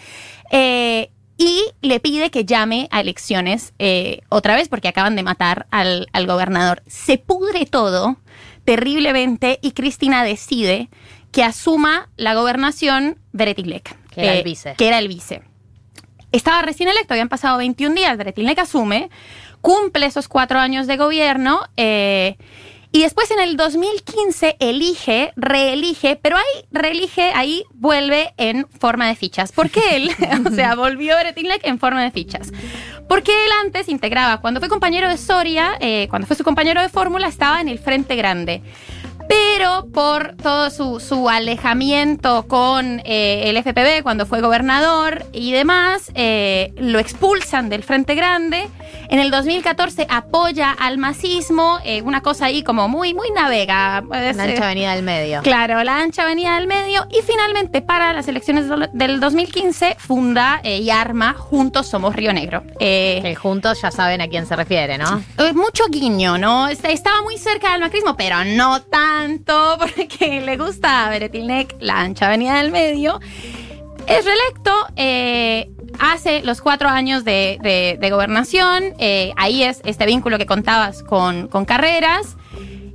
Eh, 0.51 1.09
y 1.37 1.61
le 1.81 1.99
pide 1.99 2.31
que 2.31 2.45
llame 2.45 2.87
a 2.89 3.01
elecciones 3.01 3.73
eh, 3.77 4.21
otra 4.29 4.55
vez 4.55 4.69
porque 4.69 4.87
acaban 4.87 5.17
de 5.17 5.23
matar 5.23 5.67
al, 5.71 6.07
al 6.13 6.25
gobernador. 6.25 6.83
Se 6.87 7.17
pudre 7.17 7.65
todo 7.65 8.15
terriblemente 8.63 9.59
y 9.61 9.71
Cristina 9.71 10.23
decide 10.23 10.89
que 11.33 11.43
asuma 11.43 12.09
la 12.15 12.33
gobernación 12.33 13.19
Beretilek. 13.33 13.97
Que 14.09 14.21
era 14.21 14.33
el 14.35 14.43
vice. 14.43 14.75
Que 14.77 14.87
era 14.87 14.99
el 14.99 15.09
vice. 15.09 15.41
Estaba 16.33 16.63
recién 16.63 16.89
electo, 16.89 17.13
habían 17.13 17.29
pasado 17.29 17.59
21 17.59 17.93
días, 17.93 18.17
Beretilnek 18.17 18.57
asume, 18.57 19.11
cumple 19.61 20.07
esos 20.07 20.27
cuatro 20.27 20.57
años 20.59 20.87
de 20.87 20.97
gobierno 20.97 21.61
eh, 21.77 22.37
y 22.91 23.03
después 23.03 23.29
en 23.29 23.39
el 23.39 23.55
2015 23.55 24.57
elige, 24.59 25.31
reelige, 25.35 26.15
pero 26.19 26.37
ahí 26.37 26.65
reelige, 26.71 27.31
ahí 27.35 27.63
vuelve 27.75 28.33
en 28.37 28.67
forma 28.79 29.07
de 29.07 29.15
fichas. 29.15 29.51
¿Por 29.51 29.69
qué 29.69 29.95
él? 29.95 30.11
o 30.47 30.55
sea, 30.55 30.73
volvió 30.73 31.15
Beretilnek 31.15 31.65
en 31.67 31.77
forma 31.77 32.01
de 32.03 32.09
fichas. 32.09 32.51
Porque 33.07 33.31
él 33.31 33.51
antes 33.63 33.87
integraba, 33.87 34.41
cuando 34.41 34.59
fue 34.59 34.69
compañero 34.69 35.09
de 35.09 35.17
Soria, 35.17 35.77
eh, 35.79 36.07
cuando 36.09 36.27
fue 36.27 36.35
su 36.35 36.43
compañero 36.43 36.81
de 36.81 36.89
fórmula, 36.89 37.27
estaba 37.27 37.61
en 37.61 37.67
el 37.67 37.77
Frente 37.77 38.15
Grande. 38.15 38.63
Pero 39.27 39.87
por 39.93 40.35
todo 40.41 40.69
su, 40.69 40.99
su 40.99 41.29
alejamiento 41.29 42.47
con 42.47 43.01
eh, 43.05 43.43
el 43.49 43.57
FPB 43.57 44.03
cuando 44.03 44.25
fue 44.25 44.41
gobernador 44.41 45.25
y 45.31 45.51
demás, 45.51 46.11
eh, 46.15 46.73
lo 46.77 46.99
expulsan 46.99 47.69
del 47.69 47.83
Frente 47.83 48.15
Grande. 48.15 48.67
En 49.09 49.19
el 49.19 49.31
2014 49.31 50.07
apoya 50.09 50.71
al 50.71 50.97
masismo, 50.97 51.79
eh, 51.85 52.01
una 52.01 52.21
cosa 52.21 52.45
ahí 52.45 52.63
como 52.63 52.87
muy, 52.87 53.13
muy 53.13 53.29
navega. 53.31 54.01
La 54.09 54.43
ancha 54.53 54.65
avenida 54.65 54.95
del 54.95 55.03
medio. 55.03 55.41
Claro, 55.41 55.83
la 55.83 55.97
ancha 55.99 56.23
avenida 56.23 56.55
del 56.55 56.67
medio. 56.67 57.05
Y 57.11 57.21
finalmente, 57.21 57.81
para 57.81 58.13
las 58.13 58.27
elecciones 58.27 58.67
del- 58.69 58.89
del 58.93 59.19
2015, 59.19 59.95
funda 59.99 60.61
y 60.63 60.89
arma 60.89 61.33
Juntos 61.33 61.87
Somos 61.87 62.15
Río 62.15 62.33
Negro. 62.33 62.63
Que 62.79 63.35
juntos 63.39 63.81
ya 63.81 63.91
saben 63.91 64.21
a 64.21 64.27
quién 64.27 64.45
se 64.47 64.55
refiere, 64.55 64.97
¿no? 64.97 65.23
mucho 65.53 65.85
guiño, 65.89 66.37
¿no? 66.37 66.67
Est- 66.69 66.85
Estaba 66.85 67.21
muy 67.21 67.37
cerca 67.37 67.71
del 67.73 67.81
macrismo, 67.81 68.15
pero 68.17 68.43
no 68.43 68.81
tanto, 69.17 69.77
porque 69.79 70.41
le 70.41 70.57
gusta 70.57 71.05
a 71.05 71.09
Beretilnek 71.09 71.75
la 71.79 71.99
ancha 71.99 72.27
avenida 72.27 72.55
del 72.61 72.71
medio. 72.71 73.19
Es 74.07 74.25
reelecto, 74.25 74.71
eh, 74.95 75.69
hace 75.99 76.43
los 76.43 76.61
cuatro 76.61 76.89
años 76.89 77.23
de, 77.23 77.57
de- 77.61 77.97
de 77.99 78.09
gobernación, 78.11 78.83
eh, 78.99 79.31
ahí 79.37 79.63
es 79.63 79.81
este 79.85 80.05
vínculo 80.05 80.37
que 80.37 80.45
contabas 80.45 81.03
con, 81.03 81.47
con 81.47 81.63
Carreras, 81.65 82.35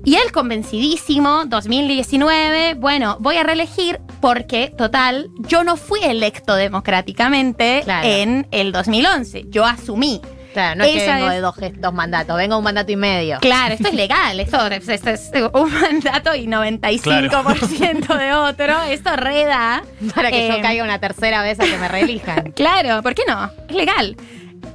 y 0.04 0.14
él 0.16 0.30
convencidísimo, 0.32 1.44
2019, 1.46 2.74
bueno, 2.74 3.16
voy 3.20 3.36
a 3.36 3.42
reelegir 3.42 4.00
porque, 4.20 4.68
total, 4.76 5.30
yo 5.40 5.64
no 5.64 5.76
fui 5.76 6.00
electo 6.02 6.54
democráticamente 6.54 7.82
Claro. 7.84 8.06
en 8.08 8.46
el 8.50 8.72
2011, 8.72 9.46
yo 9.48 9.64
asumí. 9.64 10.20
Claro, 10.58 10.78
no 10.78 10.84
es 10.84 10.90
que 10.90 11.06
vengo 11.06 11.26
es- 11.28 11.34
de 11.62 11.70
dos, 11.80 11.94
mandatos, 11.94 12.36
vengo 12.36 12.54
de 12.54 12.58
un 12.58 12.64
mandato 12.64 12.90
y 12.92 12.96
medio. 12.96 13.38
Claro, 13.40 13.74
esto 13.74 13.88
es 13.88 13.94
legal, 13.94 14.40
esto, 14.40 14.66
es- 14.66 14.88
esto 14.88 15.10
es 15.10 15.30
un 15.52 15.72
mandato 15.72 16.34
y 16.34 16.46
95% 16.46 18.16
de 18.18 18.32
otro, 18.32 18.82
esto 18.82 19.14
reda. 19.16 19.82
Para 20.14 20.30
que 20.30 20.46
eh, 20.46 20.50
yo 20.56 20.60
caiga 20.62 20.84
una 20.84 20.98
tercera 20.98 21.42
vez 21.42 21.60
a 21.60 21.64
que 21.64 21.76
me 21.78 21.88
reelijan. 21.88 22.52
Claro, 22.58 23.02
¿por 23.02 23.14
qué 23.14 23.22
no? 23.28 23.50
Es 23.68 23.74
legal. 23.76 24.16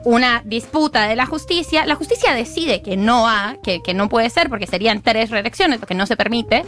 Una 0.05 0.41
disputa 0.45 1.07
de 1.07 1.15
la 1.15 1.25
justicia. 1.25 1.85
La 1.85 1.95
justicia 1.95 2.33
decide 2.33 2.81
que 2.81 2.95
no 2.97 3.27
ha, 3.27 3.55
que, 3.63 3.81
que 3.81 3.93
no 3.93 4.09
puede 4.09 4.29
ser, 4.29 4.49
porque 4.49 4.67
serían 4.67 5.01
tres 5.01 5.29
reelecciones, 5.29 5.79
lo 5.81 5.87
que 5.87 5.95
no 5.95 6.05
se 6.05 6.15
permite. 6.17 6.63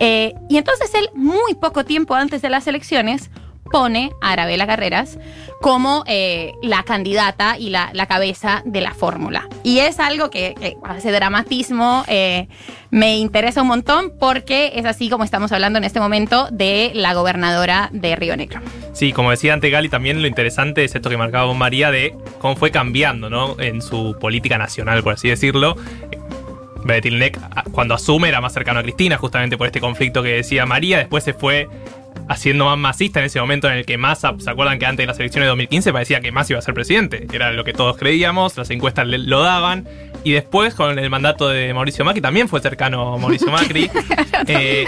Eh, 0.00 0.34
y 0.48 0.56
entonces 0.56 0.92
él, 0.94 1.08
muy 1.14 1.54
poco 1.54 1.84
tiempo 1.84 2.14
antes 2.14 2.42
de 2.42 2.48
las 2.50 2.66
elecciones, 2.66 3.30
pone 3.70 4.12
a 4.20 4.32
Arabela 4.32 4.66
Carreras 4.66 5.18
como 5.60 6.04
eh, 6.06 6.54
la 6.62 6.82
candidata 6.82 7.58
y 7.58 7.70
la, 7.70 7.90
la 7.92 8.06
cabeza 8.06 8.62
de 8.64 8.80
la 8.80 8.92
fórmula. 8.94 9.48
Y 9.62 9.78
es 9.78 9.98
algo 10.00 10.30
que, 10.30 10.76
hace 10.84 11.10
dramatismo, 11.10 12.04
eh, 12.08 12.48
me 12.90 13.16
interesa 13.16 13.62
un 13.62 13.68
montón 13.68 14.12
porque 14.18 14.72
es 14.76 14.84
así 14.84 15.08
como 15.08 15.24
estamos 15.24 15.52
hablando 15.52 15.78
en 15.78 15.84
este 15.84 16.00
momento 16.00 16.48
de 16.50 16.92
la 16.94 17.14
gobernadora 17.14 17.88
de 17.92 18.16
Río 18.16 18.36
Negro. 18.36 18.60
Sí, 18.92 19.12
como 19.12 19.30
decía 19.30 19.54
antes 19.54 19.70
Gali, 19.70 19.88
también 19.88 20.22
lo 20.22 20.28
interesante 20.28 20.84
es 20.84 20.94
esto 20.94 21.10
que 21.10 21.16
marcaba 21.16 21.52
María 21.54 21.90
de 21.90 22.14
cómo 22.38 22.56
fue 22.56 22.70
cambiando, 22.70 23.28
¿no? 23.28 23.58
En 23.58 23.82
su 23.82 24.16
política 24.20 24.58
nacional, 24.58 25.02
por 25.02 25.14
así 25.14 25.28
decirlo. 25.28 25.76
Betilnec, 26.84 27.38
cuando 27.72 27.94
asume, 27.94 28.28
era 28.28 28.40
más 28.40 28.52
cercano 28.52 28.80
a 28.80 28.82
Cristina, 28.82 29.18
justamente 29.18 29.58
por 29.58 29.66
este 29.66 29.80
conflicto 29.80 30.22
que 30.22 30.30
decía 30.30 30.66
María. 30.66 30.98
Después 30.98 31.24
se 31.24 31.34
fue 31.34 31.68
haciendo 32.28 32.64
más 32.64 32.78
masista 32.78 33.20
en 33.20 33.26
ese 33.26 33.40
momento 33.40 33.68
en 33.68 33.78
el 33.78 33.86
que 33.86 33.98
Massa, 33.98 34.34
¿se 34.38 34.50
acuerdan 34.50 34.78
que 34.78 34.86
antes 34.86 35.04
de 35.04 35.06
las 35.06 35.18
elecciones 35.18 35.46
de 35.46 35.48
2015 35.48 35.92
parecía 35.92 36.20
que 36.20 36.32
Massa 36.32 36.52
iba 36.52 36.58
a 36.58 36.62
ser 36.62 36.74
presidente? 36.74 37.26
Era 37.32 37.52
lo 37.52 37.64
que 37.64 37.72
todos 37.72 37.96
creíamos, 37.96 38.56
las 38.56 38.70
encuestas 38.70 39.06
lo 39.06 39.42
daban. 39.42 39.88
Y 40.24 40.32
después, 40.32 40.74
con 40.74 40.98
el 40.98 41.08
mandato 41.10 41.48
de 41.48 41.72
Mauricio 41.72 42.04
Macri, 42.04 42.20
también 42.20 42.48
fue 42.48 42.60
cercano 42.60 43.14
a 43.14 43.18
Mauricio 43.18 43.50
Macri. 43.50 43.90
Eh, 44.48 44.84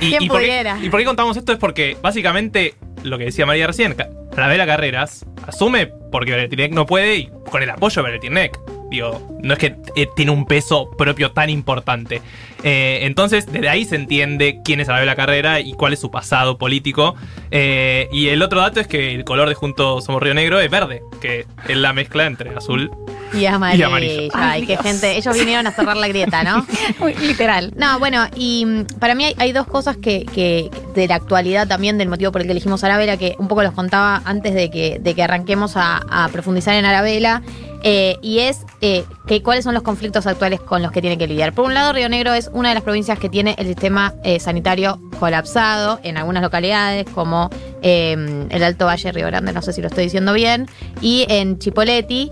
y, 0.00 0.10
¿Quién 0.10 0.22
y 0.22 0.28
por 0.28 0.38
qué, 0.38 0.46
pudiera? 0.46 0.78
¿Y 0.80 0.88
por 0.88 1.00
qué 1.00 1.04
contamos 1.04 1.36
esto? 1.36 1.52
Es 1.52 1.58
porque, 1.58 1.96
básicamente, 2.00 2.74
lo 3.02 3.18
que 3.18 3.24
decía 3.24 3.44
María 3.44 3.66
recién, 3.66 3.94
Anabela 4.36 4.66
Carreras 4.66 5.26
asume 5.46 5.88
porque 6.10 6.30
Beretinec 6.30 6.72
no 6.72 6.86
puede 6.86 7.16
y 7.16 7.30
con 7.50 7.62
el 7.62 7.70
apoyo 7.70 8.02
de 8.02 8.10
Beretinec. 8.10 8.58
Digo, 8.90 9.20
no 9.42 9.52
es 9.54 9.58
que 9.58 9.76
eh, 9.96 10.06
tiene 10.14 10.30
un 10.30 10.46
peso 10.46 10.90
propio 10.96 11.32
tan 11.32 11.50
importante. 11.50 12.20
Eh, 12.62 13.00
entonces, 13.02 13.46
desde 13.50 13.68
ahí 13.68 13.84
se 13.84 13.96
entiende 13.96 14.60
quién 14.64 14.80
es 14.80 14.88
Anabela 14.88 15.16
Carrera 15.16 15.60
y 15.60 15.72
cuál 15.74 15.92
es 15.92 16.00
su 16.00 16.10
pasado 16.10 16.56
político. 16.58 17.14
Eh, 17.50 18.08
y 18.12 18.28
el 18.28 18.40
otro 18.42 18.60
dato 18.60 18.80
es 18.80 18.86
que 18.86 19.14
el 19.14 19.24
color 19.24 19.48
de 19.48 19.54
Juntos 19.54 20.04
Somos 20.04 20.22
Río 20.22 20.34
Negro 20.34 20.60
es 20.60 20.70
verde, 20.70 21.02
que 21.20 21.46
es 21.68 21.76
la 21.76 21.92
mezcla 21.92 22.24
entre 22.26 22.50
azul 22.56 22.90
Y 23.34 23.44
amarillo. 23.46 23.80
Y 23.80 23.82
amarillo. 23.84 24.22
Ay, 24.34 24.60
Ay, 24.62 24.66
qué 24.66 24.76
gente. 24.78 25.16
Ellos 25.16 25.36
vinieron 25.38 25.66
a 25.66 25.72
cerrar 25.72 25.96
la 25.96 26.08
grieta, 26.08 26.42
¿no? 26.42 26.64
Literal. 27.20 27.72
No, 27.76 27.98
bueno, 27.98 28.26
y 28.36 28.64
mm, 28.64 28.84
para 28.98 29.14
mí 29.14 29.24
hay, 29.24 29.34
hay 29.38 29.52
dos 29.52 29.66
cosas 29.66 29.96
que, 29.96 30.24
que- 30.24 30.70
de 30.94 31.08
la 31.08 31.16
actualidad 31.16 31.66
también, 31.66 31.98
del 31.98 32.08
motivo 32.08 32.30
por 32.32 32.40
el 32.40 32.46
que 32.46 32.52
elegimos 32.52 32.84
Arabela, 32.84 33.16
que 33.16 33.34
un 33.38 33.48
poco 33.48 33.62
los 33.64 33.72
contaba 33.72 34.22
antes 34.24 34.54
de 34.54 34.70
que, 34.70 34.98
de 35.00 35.14
que 35.14 35.22
arranquemos 35.24 35.76
a, 35.76 35.96
a 36.08 36.28
profundizar 36.28 36.74
en 36.76 36.84
Arabela, 36.84 37.42
eh, 37.86 38.16
y 38.22 38.38
es 38.38 38.64
eh, 38.80 39.04
que 39.26 39.42
cuáles 39.42 39.64
son 39.64 39.74
los 39.74 39.82
conflictos 39.82 40.26
actuales 40.26 40.58
con 40.58 40.82
los 40.82 40.90
que 40.90 41.02
tiene 41.02 41.18
que 41.18 41.26
lidiar. 41.26 41.52
Por 41.52 41.66
un 41.66 41.74
lado, 41.74 41.92
Río 41.92 42.08
Negro 42.08 42.32
es 42.32 42.50
una 42.54 42.70
de 42.70 42.74
las 42.74 42.82
provincias 42.82 43.18
que 43.18 43.28
tiene 43.28 43.54
el 43.58 43.66
sistema 43.66 44.14
eh, 44.24 44.40
sanitario 44.40 44.98
colapsado 45.20 46.00
en 46.02 46.16
algunas 46.16 46.42
localidades, 46.42 47.04
como 47.14 47.50
eh, 47.82 48.46
el 48.48 48.62
Alto 48.62 48.86
Valle 48.86 49.12
Río 49.12 49.26
Grande, 49.26 49.52
no 49.52 49.60
sé 49.60 49.74
si 49.74 49.82
lo 49.82 49.88
estoy 49.88 50.04
diciendo 50.04 50.32
bien, 50.32 50.66
y 51.02 51.26
en 51.28 51.58
Chipoleti. 51.58 52.30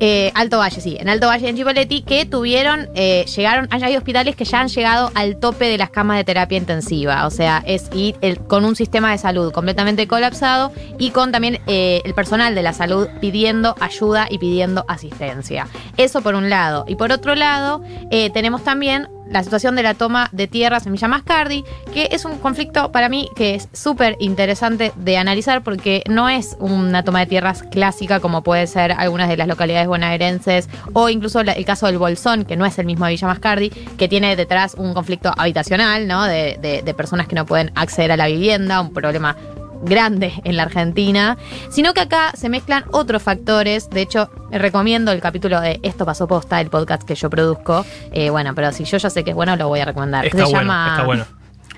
Eh, 0.00 0.32
Alto 0.34 0.58
Valle, 0.58 0.80
sí, 0.80 0.96
en 0.98 1.08
Alto 1.08 1.26
Valle 1.28 1.48
en 1.48 1.56
Chipoleti, 1.56 2.02
que 2.02 2.26
tuvieron, 2.26 2.88
eh, 2.94 3.24
llegaron, 3.34 3.68
hay 3.70 3.96
hospitales 3.96 4.36
que 4.36 4.44
ya 4.44 4.60
han 4.60 4.68
llegado 4.68 5.10
al 5.14 5.36
tope 5.36 5.66
de 5.66 5.78
las 5.78 5.90
camas 5.90 6.16
de 6.16 6.24
terapia 6.24 6.58
intensiva, 6.58 7.26
o 7.26 7.30
sea, 7.30 7.62
es 7.66 7.88
y 7.94 8.14
el- 8.20 8.38
con 8.40 8.64
un 8.64 8.76
sistema 8.76 9.12
de 9.12 9.18
salud 9.18 9.52
completamente 9.52 10.06
colapsado 10.08 10.72
y 10.98 11.10
con 11.10 11.32
también 11.32 11.60
eh, 11.66 12.02
el 12.04 12.14
personal 12.14 12.54
de 12.54 12.62
la 12.62 12.72
salud 12.72 13.08
pidiendo 13.20 13.74
ayuda 13.80 14.26
y 14.30 14.38
pidiendo 14.38 14.84
asistencia. 14.88 15.66
Eso 15.96 16.22
por 16.22 16.34
un 16.34 16.50
lado. 16.50 16.84
Y 16.88 16.96
por 16.96 17.12
otro 17.12 17.34
lado, 17.34 17.82
eh, 18.10 18.30
tenemos 18.30 18.64
también 18.64 19.08
la 19.30 19.42
situación 19.42 19.74
de 19.76 19.82
la 19.82 19.94
toma 19.94 20.28
de 20.32 20.46
tierras 20.46 20.86
en 20.86 20.92
Villa 20.92 21.08
Mascardi, 21.08 21.64
que 21.92 22.08
es 22.12 22.24
un 22.24 22.38
conflicto 22.38 22.92
para 22.92 23.08
mí 23.08 23.28
que 23.34 23.54
es 23.54 23.68
súper 23.72 24.16
interesante 24.18 24.92
de 24.96 25.16
analizar 25.16 25.62
porque 25.62 26.02
no 26.08 26.28
es 26.28 26.56
una 26.60 27.02
toma 27.02 27.20
de 27.20 27.26
tierras 27.26 27.62
clásica 27.62 28.20
como 28.20 28.42
puede 28.42 28.66
ser 28.66 28.92
algunas 28.92 29.28
de 29.28 29.36
las 29.36 29.48
localidades 29.48 29.88
bonaerenses 29.88 30.68
o 30.92 31.08
incluso 31.08 31.40
el 31.40 31.64
caso 31.64 31.86
del 31.86 31.98
Bolsón, 31.98 32.44
que 32.44 32.56
no 32.56 32.66
es 32.66 32.78
el 32.78 32.86
mismo 32.86 33.06
de 33.06 33.12
Villa 33.12 33.28
Mascardi, 33.28 33.70
que 33.70 34.08
tiene 34.08 34.36
detrás 34.36 34.74
un 34.74 34.94
conflicto 34.94 35.32
habitacional, 35.36 36.06
¿no? 36.06 36.24
De 36.24 36.94
personas 36.96 37.26
que 37.26 37.34
no 37.34 37.46
pueden 37.46 37.72
acceder 37.74 38.12
a 38.12 38.16
la 38.16 38.26
vivienda, 38.26 38.80
un 38.80 38.92
problema 38.92 39.36
grande 39.82 40.32
en 40.44 40.56
la 40.56 40.64
Argentina, 40.64 41.36
sino 41.70 41.94
que 41.94 42.00
acá 42.00 42.32
se 42.36 42.48
mezclan 42.48 42.84
otros 42.92 43.22
factores. 43.22 43.90
De 43.90 44.02
hecho, 44.02 44.30
recomiendo 44.50 45.12
el 45.12 45.20
capítulo 45.20 45.60
de 45.60 45.80
Esto 45.82 46.04
pasó 46.04 46.26
posta, 46.26 46.60
el 46.60 46.70
podcast 46.70 47.02
que 47.02 47.14
yo 47.14 47.30
produzco. 47.30 47.84
Eh, 48.12 48.30
bueno, 48.30 48.54
pero 48.54 48.72
si 48.72 48.84
yo 48.84 48.98
ya 48.98 49.10
sé 49.10 49.24
que 49.24 49.30
es 49.30 49.36
bueno, 49.36 49.56
lo 49.56 49.68
voy 49.68 49.80
a 49.80 49.84
recomendar. 49.84 50.24
Está 50.26 50.38
se 50.38 50.44
bueno, 50.44 50.60
llama, 50.60 50.88
está 50.90 51.04
bueno. 51.04 51.24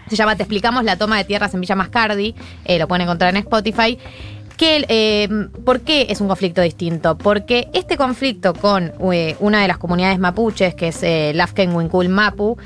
Se 0.09 0.17
llama 0.17 0.37
Te 0.37 0.43
explicamos 0.45 0.85
la 0.85 0.97
toma 0.97 1.17
de 1.19 1.25
tierras 1.25 1.53
en 1.55 1.61
Villa 1.61 1.75
Mascardi. 1.75 2.35
eh, 2.65 2.79
lo 2.79 2.87
pueden 2.87 3.03
encontrar 3.03 3.31
en 3.31 3.39
Spotify. 3.39 3.99
Que, 4.57 4.87
eh, 4.89 5.29
¿Por 5.67 5.81
qué 5.83 6.07
es 6.09 6.23
un 6.23 6.29
conflicto 6.29 6.63
distinto? 6.63 7.19
Porque 7.19 7.69
este 7.75 7.99
conflicto 7.99 8.55
con 8.55 8.93
eh, 9.13 9.37
una 9.41 9.61
de 9.61 9.69
las 9.69 9.77
comunidades 9.77 10.19
mapuches, 10.19 10.75
que 10.75 10.89
es 10.89 11.03
eh, 11.03 11.33
Lafken 11.35 11.77
Winkul 11.77 12.09
Mapu, 12.09 12.57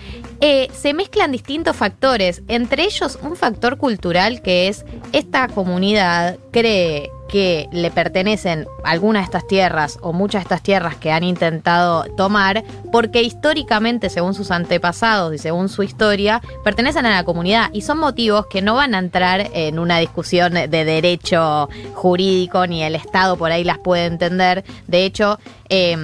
eh, 0.40 0.68
se 0.72 0.94
mezclan 0.94 1.32
distintos 1.32 1.76
factores, 1.76 2.42
entre 2.48 2.84
ellos 2.84 3.18
un 3.22 3.36
factor 3.36 3.76
cultural 3.76 4.42
que 4.42 4.68
es 4.68 4.84
esta 5.12 5.48
comunidad 5.48 6.38
cree 6.50 7.10
que 7.30 7.68
le 7.72 7.90
pertenecen 7.90 8.66
algunas 8.84 9.22
de 9.22 9.24
estas 9.24 9.46
tierras 9.46 9.98
o 10.02 10.12
muchas 10.12 10.40
de 10.40 10.44
estas 10.44 10.62
tierras 10.62 10.96
que 10.96 11.12
han 11.12 11.22
intentado 11.24 12.04
tomar, 12.16 12.64
porque 12.90 13.22
históricamente, 13.22 14.10
según 14.10 14.34
sus 14.34 14.50
antepasados 14.50 15.32
y 15.34 15.38
según 15.38 15.68
su 15.68 15.82
historia, 15.82 16.42
pertenecen 16.64 17.06
a 17.06 17.10
la 17.10 17.24
comunidad 17.24 17.70
y 17.72 17.82
son 17.82 17.98
motivos 17.98 18.46
que 18.46 18.62
no 18.62 18.74
van 18.74 18.94
a 18.94 18.98
entrar 18.98 19.48
en 19.52 19.78
una 19.78 19.98
discusión 19.98 20.54
de 20.54 20.66
derecho 20.84 21.68
jurídico 21.94 22.66
ni 22.66 22.82
el 22.82 22.94
Estado 22.94 23.36
por 23.36 23.52
ahí 23.52 23.64
las 23.64 23.78
puede 23.78 24.06
entender. 24.06 24.64
De 24.88 25.04
hecho, 25.04 25.38
eh, 25.68 25.96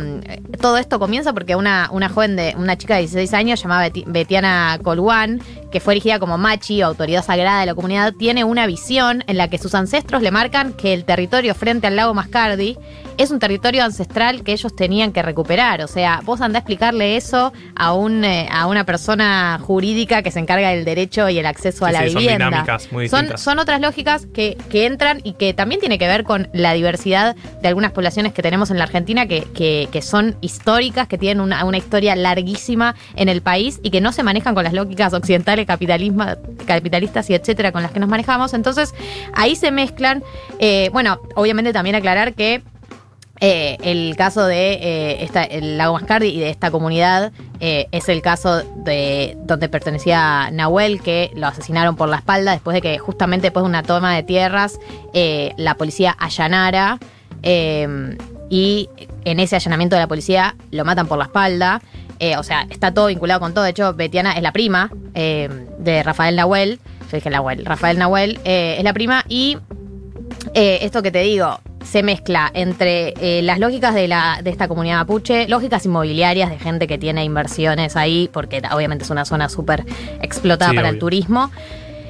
todo 0.61 0.77
esto 0.79 0.99
comienza 0.99 1.33
porque 1.33 1.57
una, 1.57 1.89
una 1.93 2.09
joven 2.09 2.37
de 2.37 2.55
una 2.57 2.77
chica 2.77 2.95
de 2.95 3.01
16 3.01 3.35
años 3.35 3.61
llamada 3.63 3.89
Beti- 3.89 4.05
Betiana 4.07 4.79
Colwan, 4.83 5.41
que 5.77 5.81
fue 5.81 5.93
erigida 5.93 6.19
como 6.19 6.39
machi 6.39 6.83
o 6.83 6.87
autoridad 6.87 7.23
sagrada 7.23 7.61
de 7.61 7.67
la 7.67 7.75
comunidad, 7.75 8.15
tiene 8.15 8.45
una 8.45 8.67
visión 8.67 9.23
en 9.27 9.37
la 9.37 9.51
que 9.51 9.59
sus 9.59 9.75
ancestros 9.75 10.23
le 10.23 10.31
marcan 10.31 10.73
que 10.73 10.95
el 10.95 11.05
territorio 11.05 11.55
frente 11.55 11.87
al 11.87 11.97
lago 11.97 12.15
Mascardi 12.15 12.79
es 13.19 13.31
un 13.31 13.39
territorio 13.39 13.85
ancestral 13.85 14.43
que 14.43 14.53
ellos 14.53 14.75
tenían 14.77 15.13
que 15.13 15.23
recuperar. 15.23 15.81
O 15.83 15.87
sea, 15.89 16.21
vos 16.25 16.41
andá 16.41 16.59
a 16.59 16.61
explicarle 16.61 17.17
eso 17.17 17.53
a, 17.75 17.93
un, 17.93 18.25
eh, 18.25 18.49
a 18.51 18.67
una 18.67 18.85
persona 18.85 19.59
jurídica 19.63 20.23
que 20.23 20.31
se 20.31 20.39
encarga 20.41 20.71
del 20.71 20.85
derecho 20.85 21.29
y 21.29 21.39
el 21.39 21.47
acceso 21.47 21.85
a 21.87 21.89
Sí, 21.89 21.93
la 21.95 22.03
sí, 22.05 22.11
son 22.11 22.23
dinámicas 22.23 22.93
muy 22.93 23.09
son, 23.09 23.21
distintas. 23.21 23.41
son 23.43 23.59
otras 23.59 23.81
lógicas 23.81 24.27
que, 24.35 24.57
que 24.71 24.87
entran 24.87 25.21
y 25.25 25.33
que 25.35 25.55
también 25.55 25.81
tiene 25.81 25.99
que 25.99 26.07
ver 26.07 26.25
con 26.25 26.49
la 26.53 26.73
diversidad 26.75 27.37
de 27.63 27.69
algunas 27.69 27.93
poblaciones 27.93 28.33
que 28.33 28.43
tenemos 28.43 28.71
en 28.71 28.79
la 28.79 28.85
Argentina 28.85 29.27
que, 29.27 29.43
que- 29.55 29.89
que 29.91 30.03
son 30.03 30.37
históricas, 30.41 31.09
que 31.09 31.19
tienen 31.19 31.41
una, 31.41 31.65
una 31.65 31.79
historia 31.79 32.15
larguísima 32.17 32.95
en 33.15 33.29
el 33.29 33.41
país 33.43 33.81
y 33.83 33.91
que 33.91 34.01
no 34.01 34.13
se 34.13 34.23
manejan 34.23 34.55
con 34.55 34.65
las 34.65 34.73
lógicas 34.73 35.13
occidentales, 35.13 35.67
capitalismo, 35.67 36.25
capitalistas 36.67 37.31
y 37.31 37.35
etcétera 37.35 37.73
con 37.73 37.83
las 37.83 37.93
que 37.93 38.01
nos 38.01 38.09
manejamos. 38.09 38.55
Entonces, 38.55 38.95
ahí 39.35 39.57
se 39.57 39.71
mezclan. 39.71 40.23
eh, 40.59 40.91
bueno, 40.93 41.21
obviamente 41.35 41.73
también 41.73 41.97
aclarar 41.97 42.35
que 42.35 42.63
eh, 43.41 43.77
el 43.83 44.17
caso 44.17 44.47
de 44.47 44.79
eh, 44.81 45.29
el 45.51 45.77
lago 45.77 45.95
Mascardi 45.95 46.29
y 46.29 46.41
de 46.41 46.49
esta 46.49 46.71
comunidad 46.71 47.33
eh, 47.61 47.87
es 47.93 48.09
el 48.09 48.23
caso 48.23 48.63
de 48.77 49.37
donde 49.41 49.69
pertenecía 49.69 50.51
Nahuel, 50.53 51.03
que 51.03 51.31
lo 51.35 51.47
asesinaron 51.47 51.97
por 51.97 52.09
la 52.09 52.17
espalda 52.17 52.53
después 52.53 52.75
de 52.75 52.81
que 52.81 52.99
justamente 52.99 53.49
después 53.49 53.63
de 53.63 53.69
una 53.69 53.83
toma 53.83 54.15
de 54.15 54.23
tierras 54.23 54.79
la 55.13 55.75
policía 55.77 56.15
allanara 56.19 56.99
y 57.43 58.89
en 59.25 59.41
ese 59.41 59.57
allanamiento 59.57 59.97
de 59.97 60.01
la 60.01 60.09
policía 60.09 60.57
lo 60.71 60.85
matan 60.85 61.07
por 61.07 61.19
la 61.19 61.25
espalda. 61.25 61.81
o 62.39 62.43
sea, 62.43 62.67
está 62.71 62.93
todo 62.93 63.07
vinculado 63.07 63.41
con 63.41 63.55
todo. 63.55 63.65
De 63.65 63.71
hecho, 63.71 63.95
Betiana 63.95 64.33
es 64.33 64.43
la 64.43 64.53
prima 64.53 64.91
de 65.15 66.03
Rafael 66.05 66.37
Nahuel. 66.37 66.81
Yo 67.11 67.17
dije 67.17 67.31
Nahuel. 67.31 67.65
Rafael 67.65 67.99
Nahuel 67.99 68.41
es 68.45 68.85
la 68.85 68.93
prima 68.93 69.25
y 69.29 69.57
esto 70.55 71.03
que 71.03 71.11
te 71.11 71.21
digo, 71.21 71.61
se 71.87 72.03
mezcla 72.03 72.51
entre 72.53 73.15
eh, 73.21 73.43
las 73.43 73.59
lógicas 73.59 73.95
de, 73.95 74.09
la, 74.09 74.41
de 74.43 74.51
esta 74.51 74.69
comunidad 74.69 74.99
mapuche, 74.99 75.49
lógicas 75.49 75.87
inmobiliarias 75.87 76.51
de 76.51 76.59
gente 76.59 76.87
que 76.87 76.99
tiene 76.99 77.25
inversiones 77.25 77.97
ahí, 77.97 78.29
porque 78.33 78.63
obviamente 78.73 79.05
es 79.05 79.11
una 79.11 79.25
zona 79.25 79.49
súper 79.49 79.85
explotada 80.21 80.71
Sí, 80.71 80.77
para 80.77 80.89
el 80.89 80.99
turismo. 80.99 81.51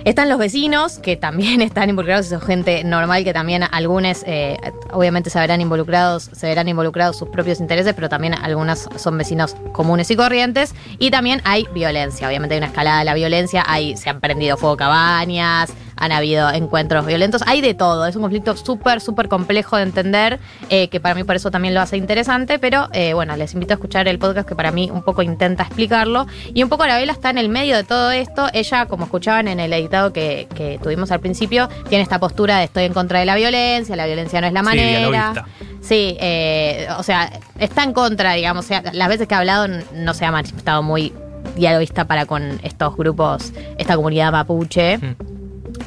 Están 0.06 0.28
los 0.28 0.38
vecinos, 0.38 0.98
que 1.00 1.16
también 1.16 1.60
están 1.62 1.90
involucrados, 1.90 2.26
son 2.26 2.40
gente 2.40 2.84
normal 2.84 3.24
que 3.24 3.32
también 3.32 3.64
algunos, 3.70 4.22
eh, 4.26 4.56
obviamente 4.92 5.30
se 5.30 5.40
verán 5.40 5.60
involucrados, 5.60 6.30
se 6.32 6.46
verán 6.46 6.68
involucrados 6.68 7.18
sus 7.18 7.28
propios 7.28 7.60
intereses, 7.60 7.92
pero 7.92 8.08
también 8.08 8.34
algunos 8.34 8.88
son 8.96 9.18
vecinos 9.18 9.56
comunes 9.72 10.08
y 10.12 10.16
corrientes. 10.16 10.74
Y 10.98 11.10
también 11.10 11.42
hay 11.44 11.66
violencia, 11.74 12.28
obviamente 12.28 12.54
hay 12.54 12.58
una 12.58 12.68
escalada 12.68 13.00
de 13.00 13.04
la 13.04 13.14
violencia, 13.14 13.64
hay, 13.66 13.96
se 13.96 14.08
han 14.08 14.20
prendido 14.20 14.56
fuego 14.56 14.76
cabañas, 14.76 15.72
han 15.96 16.12
habido 16.12 16.50
encuentros 16.50 17.04
violentos, 17.06 17.42
hay 17.46 17.60
de 17.60 17.74
todo, 17.74 18.06
es 18.06 18.14
un 18.16 18.22
conflicto 18.22 18.56
súper, 18.56 19.00
súper 19.00 19.28
complejo 19.28 19.76
de 19.76 19.82
entender, 19.84 20.38
eh, 20.68 20.88
que 20.88 21.00
para 21.00 21.14
mí 21.14 21.24
por 21.24 21.36
eso 21.36 21.50
también 21.50 21.74
lo 21.74 21.80
hace 21.80 21.96
interesante, 21.96 22.58
pero 22.58 22.88
eh, 22.92 23.14
bueno, 23.14 23.36
les 23.36 23.54
invito 23.54 23.72
a 23.72 23.76
escuchar 23.76 24.06
el 24.08 24.18
podcast 24.18 24.48
que 24.48 24.54
para 24.54 24.70
mí 24.72 24.90
un 24.92 25.02
poco 25.02 25.22
intenta 25.22 25.62
explicarlo. 25.64 26.26
Y 26.54 26.62
un 26.62 26.68
poco 26.68 26.82
Arabella 26.84 27.12
está 27.12 27.30
en 27.30 27.38
el 27.38 27.48
medio 27.48 27.76
de 27.76 27.84
todo 27.84 28.10
esto, 28.10 28.48
ella, 28.52 28.86
como 28.86 29.04
escuchaban 29.04 29.48
en 29.48 29.60
el 29.60 29.72
editado 29.72 30.12
que, 30.12 30.48
que 30.54 30.78
tuvimos 30.82 31.10
al 31.10 31.20
principio, 31.20 31.68
tiene 31.88 32.02
esta 32.02 32.18
postura 32.18 32.58
de 32.58 32.64
estoy 32.64 32.84
en 32.84 32.92
contra 32.92 33.18
de 33.20 33.26
la 33.26 33.34
violencia, 33.36 33.96
la 33.96 34.06
violencia 34.06 34.40
no 34.40 34.46
es 34.46 34.52
la 34.52 34.60
Sí, 34.60 34.66
manera. 34.66 34.98
dialoguista. 34.98 35.46
Sí, 35.80 36.16
eh, 36.20 36.88
o 36.98 37.02
sea, 37.02 37.30
está 37.58 37.84
en 37.84 37.92
contra, 37.92 38.32
digamos, 38.32 38.64
o 38.64 38.68
sea, 38.68 38.82
las 38.92 39.08
veces 39.08 39.28
que 39.28 39.34
ha 39.34 39.38
hablado 39.38 39.68
no 39.94 40.14
se 40.14 40.24
ha 40.24 40.30
manifestado 40.32 40.82
muy 40.82 41.12
dialoguista 41.54 42.06
para 42.06 42.26
con 42.26 42.58
estos 42.64 42.96
grupos, 42.96 43.52
esta 43.78 43.94
comunidad 43.96 44.32
mapuche. 44.32 44.98
Mm. 44.98 45.35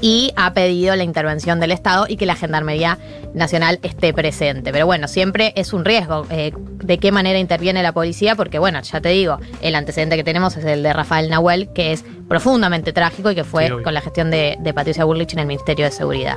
Y 0.02 0.32
ha 0.36 0.54
pedido 0.54 0.96
la 0.96 1.04
intervención 1.04 1.60
del 1.60 1.72
Estado 1.72 2.06
y 2.08 2.18
que 2.18 2.26
la 2.26 2.36
Gendarmería 2.36 2.98
Nacional 3.34 3.80
esté 3.84 4.14
presente. 4.14 4.72
Pero 4.72 4.86
bueno, 4.86 5.08
siempre 5.08 5.54
es 5.56 5.74
un 5.74 5.86
riesgo 5.86 6.26
eh, 6.30 6.54
de 6.56 6.98
qué 6.98 7.12
manera 7.12 7.38
interviene 7.38 7.84
la 7.84 7.92
policía, 7.92 8.36
porque 8.36 8.60
bueno, 8.60 8.82
ya 8.82 9.02
te 9.02 9.10
digo, 9.10 9.40
el 9.62 9.76
antecedente 9.76 10.16
que 10.16 10.24
tenemos 10.24 10.56
es 10.58 10.66
el 10.66 10.84
de 10.84 10.94
Rafael 10.94 11.30
Nahuel, 11.30 11.72
que 11.74 11.92
es 11.92 12.04
profundamente 12.28 12.94
trágico 12.94 13.32
y 13.32 13.36
que 13.36 13.44
fue 13.44 13.68
Sí, 13.68 13.74
con 13.84 13.94
la 13.94 14.02
gestión 14.02 14.32
de, 14.32 14.58
de 14.60 14.74
Patricia 14.74 15.04
Burlich 15.04 15.34
en 15.34 15.40
el 15.40 15.48
Ministerio 15.48 15.86
de 15.86 15.92
Seguridad. 15.92 16.36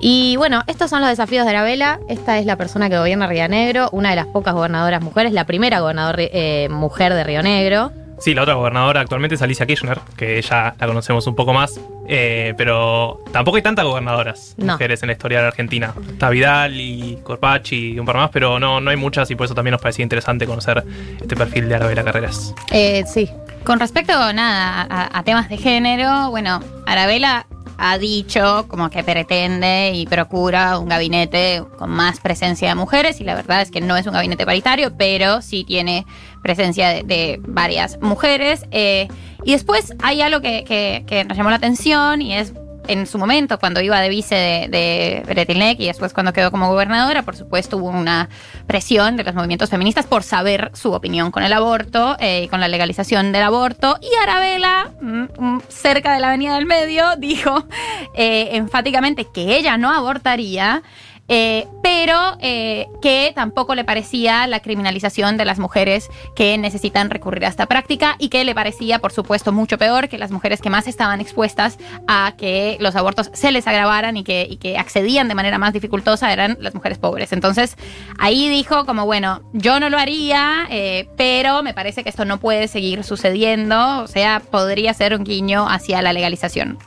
Y 0.00 0.36
bueno, 0.36 0.62
estos 0.66 0.90
son 0.90 1.00
los 1.00 1.10
desafíos 1.10 1.44
de 1.44 1.50
Arabela. 1.50 2.00
Esta 2.08 2.38
es 2.38 2.46
la 2.46 2.56
persona 2.56 2.88
que 2.88 2.98
gobierna 2.98 3.26
Río 3.26 3.48
Negro, 3.48 3.88
una 3.92 4.10
de 4.10 4.16
las 4.16 4.26
pocas 4.26 4.54
gobernadoras 4.54 5.02
mujeres, 5.02 5.32
la 5.32 5.44
primera 5.44 5.80
gobernadora 5.80 6.22
eh, 6.22 6.68
mujer 6.70 7.14
de 7.14 7.24
Río 7.24 7.42
Negro. 7.42 7.92
Sí, 8.22 8.34
la 8.34 8.42
otra 8.42 8.54
gobernadora 8.54 9.00
actualmente 9.00 9.34
es 9.34 9.42
Alicia 9.42 9.66
Kirchner, 9.66 9.98
que 10.16 10.40
ya 10.42 10.76
la 10.78 10.86
conocemos 10.86 11.26
un 11.26 11.34
poco 11.34 11.52
más, 11.52 11.80
eh, 12.06 12.54
pero 12.56 13.20
tampoco 13.32 13.56
hay 13.56 13.64
tantas 13.64 13.84
gobernadoras 13.84 14.54
No. 14.58 14.74
mujeres 14.74 15.02
en 15.02 15.08
la 15.08 15.14
historia 15.14 15.38
de 15.38 15.42
la 15.42 15.48
Argentina. 15.48 15.92
Está 16.08 16.30
Vidal 16.30 16.78
y 16.80 17.18
Corpachi 17.24 17.94
y 17.94 17.98
un 17.98 18.06
par 18.06 18.14
más, 18.16 18.30
pero 18.30 18.60
no, 18.60 18.80
no 18.80 18.90
hay 18.90 18.96
muchas 18.96 19.28
y 19.32 19.34
por 19.34 19.46
eso 19.46 19.56
también 19.56 19.72
nos 19.72 19.80
parecía 19.82 20.04
interesante 20.04 20.46
conocer 20.46 20.84
este 21.20 21.34
perfil 21.34 21.68
de 21.68 21.74
Arabela 21.74 22.04
Carreras. 22.04 22.54
Eh, 22.70 23.02
sí, 23.12 23.28
Con 23.64 23.80
respecto, 23.80 24.12
nada, 24.32 24.86
a, 24.88 25.18
a 25.18 25.22
temas 25.24 25.48
de 25.48 25.56
género, 25.56 26.30
bueno, 26.30 26.60
Arabela 26.86 27.46
ha 27.84 27.98
dicho 27.98 28.66
como 28.68 28.90
que 28.90 29.02
pretende 29.02 29.90
y 29.92 30.06
procura 30.06 30.78
un 30.78 30.88
gabinete 30.88 31.64
con 31.78 31.90
más 31.90 32.20
presencia 32.20 32.68
de 32.68 32.74
mujeres 32.76 33.20
y 33.20 33.24
la 33.24 33.34
verdad 33.34 33.60
es 33.60 33.72
que 33.72 33.80
no 33.80 33.96
es 33.96 34.06
un 34.06 34.12
gabinete 34.12 34.46
paritario, 34.46 34.96
pero 34.96 35.42
sí 35.42 35.64
tiene 35.64 36.06
presencia 36.42 36.90
de, 37.02 37.40
varias 37.44 37.98
mujeres. 38.00 38.66
eh, 38.70 39.08
y 39.44 39.50
después 39.50 39.92
hay 40.00 40.20
algo 40.22 40.40
que, 40.40 40.62
que- 40.62 41.02
que 41.08 41.24
nos 41.24 41.36
llamó 41.36 41.50
la 41.50 41.56
atención 41.56 42.22
y 42.22 42.34
es 42.34 42.52
en 42.88 43.06
su 43.06 43.18
momento, 43.18 43.58
cuando 43.58 43.80
iba 43.80 44.00
de 44.00 44.08
vice 44.08 44.34
de, 44.34 44.68
de 44.68 45.22
Bretilnec 45.26 45.78
y 45.80 45.86
después 45.86 46.12
cuando 46.12 46.32
quedó 46.32 46.50
como 46.50 46.68
gobernadora, 46.68 47.22
por 47.22 47.36
supuesto 47.36 47.76
hubo 47.76 47.90
una 47.90 48.28
presión 48.66 49.16
de 49.16 49.24
los 49.24 49.34
movimientos 49.34 49.70
feministas 49.70 50.06
por 50.06 50.22
saber 50.22 50.70
su 50.74 50.92
opinión 50.92 51.30
con 51.30 51.42
el 51.42 51.52
aborto 51.52 52.16
eh, 52.18 52.42
y 52.44 52.48
con 52.48 52.60
la 52.60 52.68
legalización 52.68 53.32
del 53.32 53.42
aborto. 53.42 53.98
Y 54.00 54.10
Arabela, 54.22 54.90
mm, 55.00 55.22
mm, 55.38 55.62
cerca 55.68 56.14
de 56.14 56.20
la 56.20 56.28
Avenida 56.28 56.54
del 56.54 56.66
Medio, 56.66 57.04
dijo 57.18 57.66
eh, 58.14 58.50
enfáticamente 58.52 59.26
que 59.32 59.56
ella 59.56 59.76
no 59.76 59.90
abortaría. 59.90 60.82
Eh, 61.28 61.66
pero 61.82 62.36
eh, 62.40 62.88
que 63.00 63.32
tampoco 63.34 63.74
le 63.74 63.84
parecía 63.84 64.46
la 64.46 64.60
criminalización 64.60 65.36
de 65.36 65.44
las 65.44 65.58
mujeres 65.58 66.10
que 66.34 66.58
necesitan 66.58 67.10
recurrir 67.10 67.44
a 67.44 67.48
esta 67.48 67.66
práctica 67.66 68.16
y 68.18 68.28
que 68.28 68.44
le 68.44 68.54
parecía, 68.54 68.98
por 68.98 69.12
supuesto, 69.12 69.52
mucho 69.52 69.78
peor 69.78 70.08
que 70.08 70.18
las 70.18 70.30
mujeres 70.30 70.60
que 70.60 70.68
más 70.68 70.86
estaban 70.88 71.20
expuestas 71.20 71.78
a 72.08 72.34
que 72.36 72.76
los 72.80 72.96
abortos 72.96 73.30
se 73.32 73.52
les 73.52 73.66
agravaran 73.66 74.16
y 74.16 74.24
que, 74.24 74.76
accedían 74.78 75.28
de 75.28 75.34
manera 75.34 75.58
más 75.58 75.72
dificultosa 75.72 76.32
eran 76.32 76.58
las 76.60 76.74
mujeres 76.74 76.98
pobres. 76.98 77.32
Entonces, 77.32 77.76
ahí 78.18 78.48
dijo 78.48 78.84
como, 78.84 79.06
bueno, 79.06 79.42
yo 79.52 79.80
no 79.80 79.90
lo 79.90 79.98
haría, 79.98 80.66
eh, 80.70 81.08
pero 81.16 81.62
me 81.62 81.74
parece 81.74 82.02
que 82.02 82.08
esto 82.08 82.24
no 82.24 82.40
puede 82.40 82.68
seguir 82.68 83.04
sucediendo, 83.04 84.00
o 84.00 84.06
sea, 84.06 84.40
podría 84.40 84.92
ser 84.94 85.14
un 85.14 85.24
guiño 85.24 85.68
hacia 85.68 86.02
la 86.02 86.12
legalización. 86.12 86.78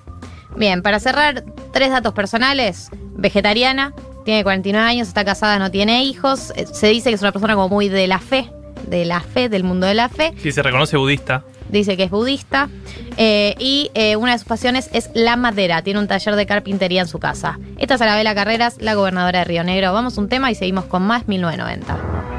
Bien, 0.55 0.81
para 0.81 0.99
cerrar, 0.99 1.43
tres 1.73 1.89
datos 1.89 2.13
personales. 2.13 2.89
Vegetariana, 3.17 3.93
tiene 4.25 4.43
49 4.43 4.85
años, 4.85 5.07
está 5.07 5.23
casada, 5.23 5.57
no 5.59 5.71
tiene 5.71 6.03
hijos. 6.03 6.51
Eh, 6.55 6.65
Se 6.65 6.87
dice 6.87 7.09
que 7.09 7.15
es 7.15 7.21
una 7.21 7.31
persona 7.31 7.53
como 7.55 7.69
muy 7.69 7.87
de 7.87 8.07
la 8.07 8.19
fe, 8.19 8.51
de 8.87 9.05
la 9.05 9.21
fe, 9.21 9.47
del 9.47 9.63
mundo 9.63 9.87
de 9.87 9.93
la 9.93 10.09
fe. 10.09 10.33
Sí, 10.41 10.51
se 10.51 10.61
reconoce 10.63 10.97
budista. 10.97 11.43
Dice 11.69 11.95
que 11.95 12.03
es 12.03 12.11
budista. 12.11 12.69
Eh, 13.17 13.55
y 13.59 13.91
eh, 13.93 14.15
una 14.17 14.33
de 14.33 14.39
sus 14.39 14.47
pasiones 14.47 14.89
es 14.93 15.09
la 15.13 15.35
madera. 15.35 15.81
Tiene 15.83 15.99
un 15.99 16.07
taller 16.07 16.35
de 16.35 16.45
carpintería 16.45 17.01
en 17.01 17.07
su 17.07 17.19
casa. 17.19 17.59
Esta 17.77 17.95
es 17.95 18.01
Arabela 18.01 18.35
Carreras, 18.35 18.77
la 18.79 18.95
gobernadora 18.95 19.39
de 19.39 19.45
Río 19.45 19.63
Negro. 19.63 19.93
Vamos 19.93 20.17
a 20.17 20.21
un 20.21 20.27
tema 20.29 20.51
y 20.51 20.55
seguimos 20.55 20.85
con 20.85 21.03
más 21.03 21.27
1990. 21.27 22.34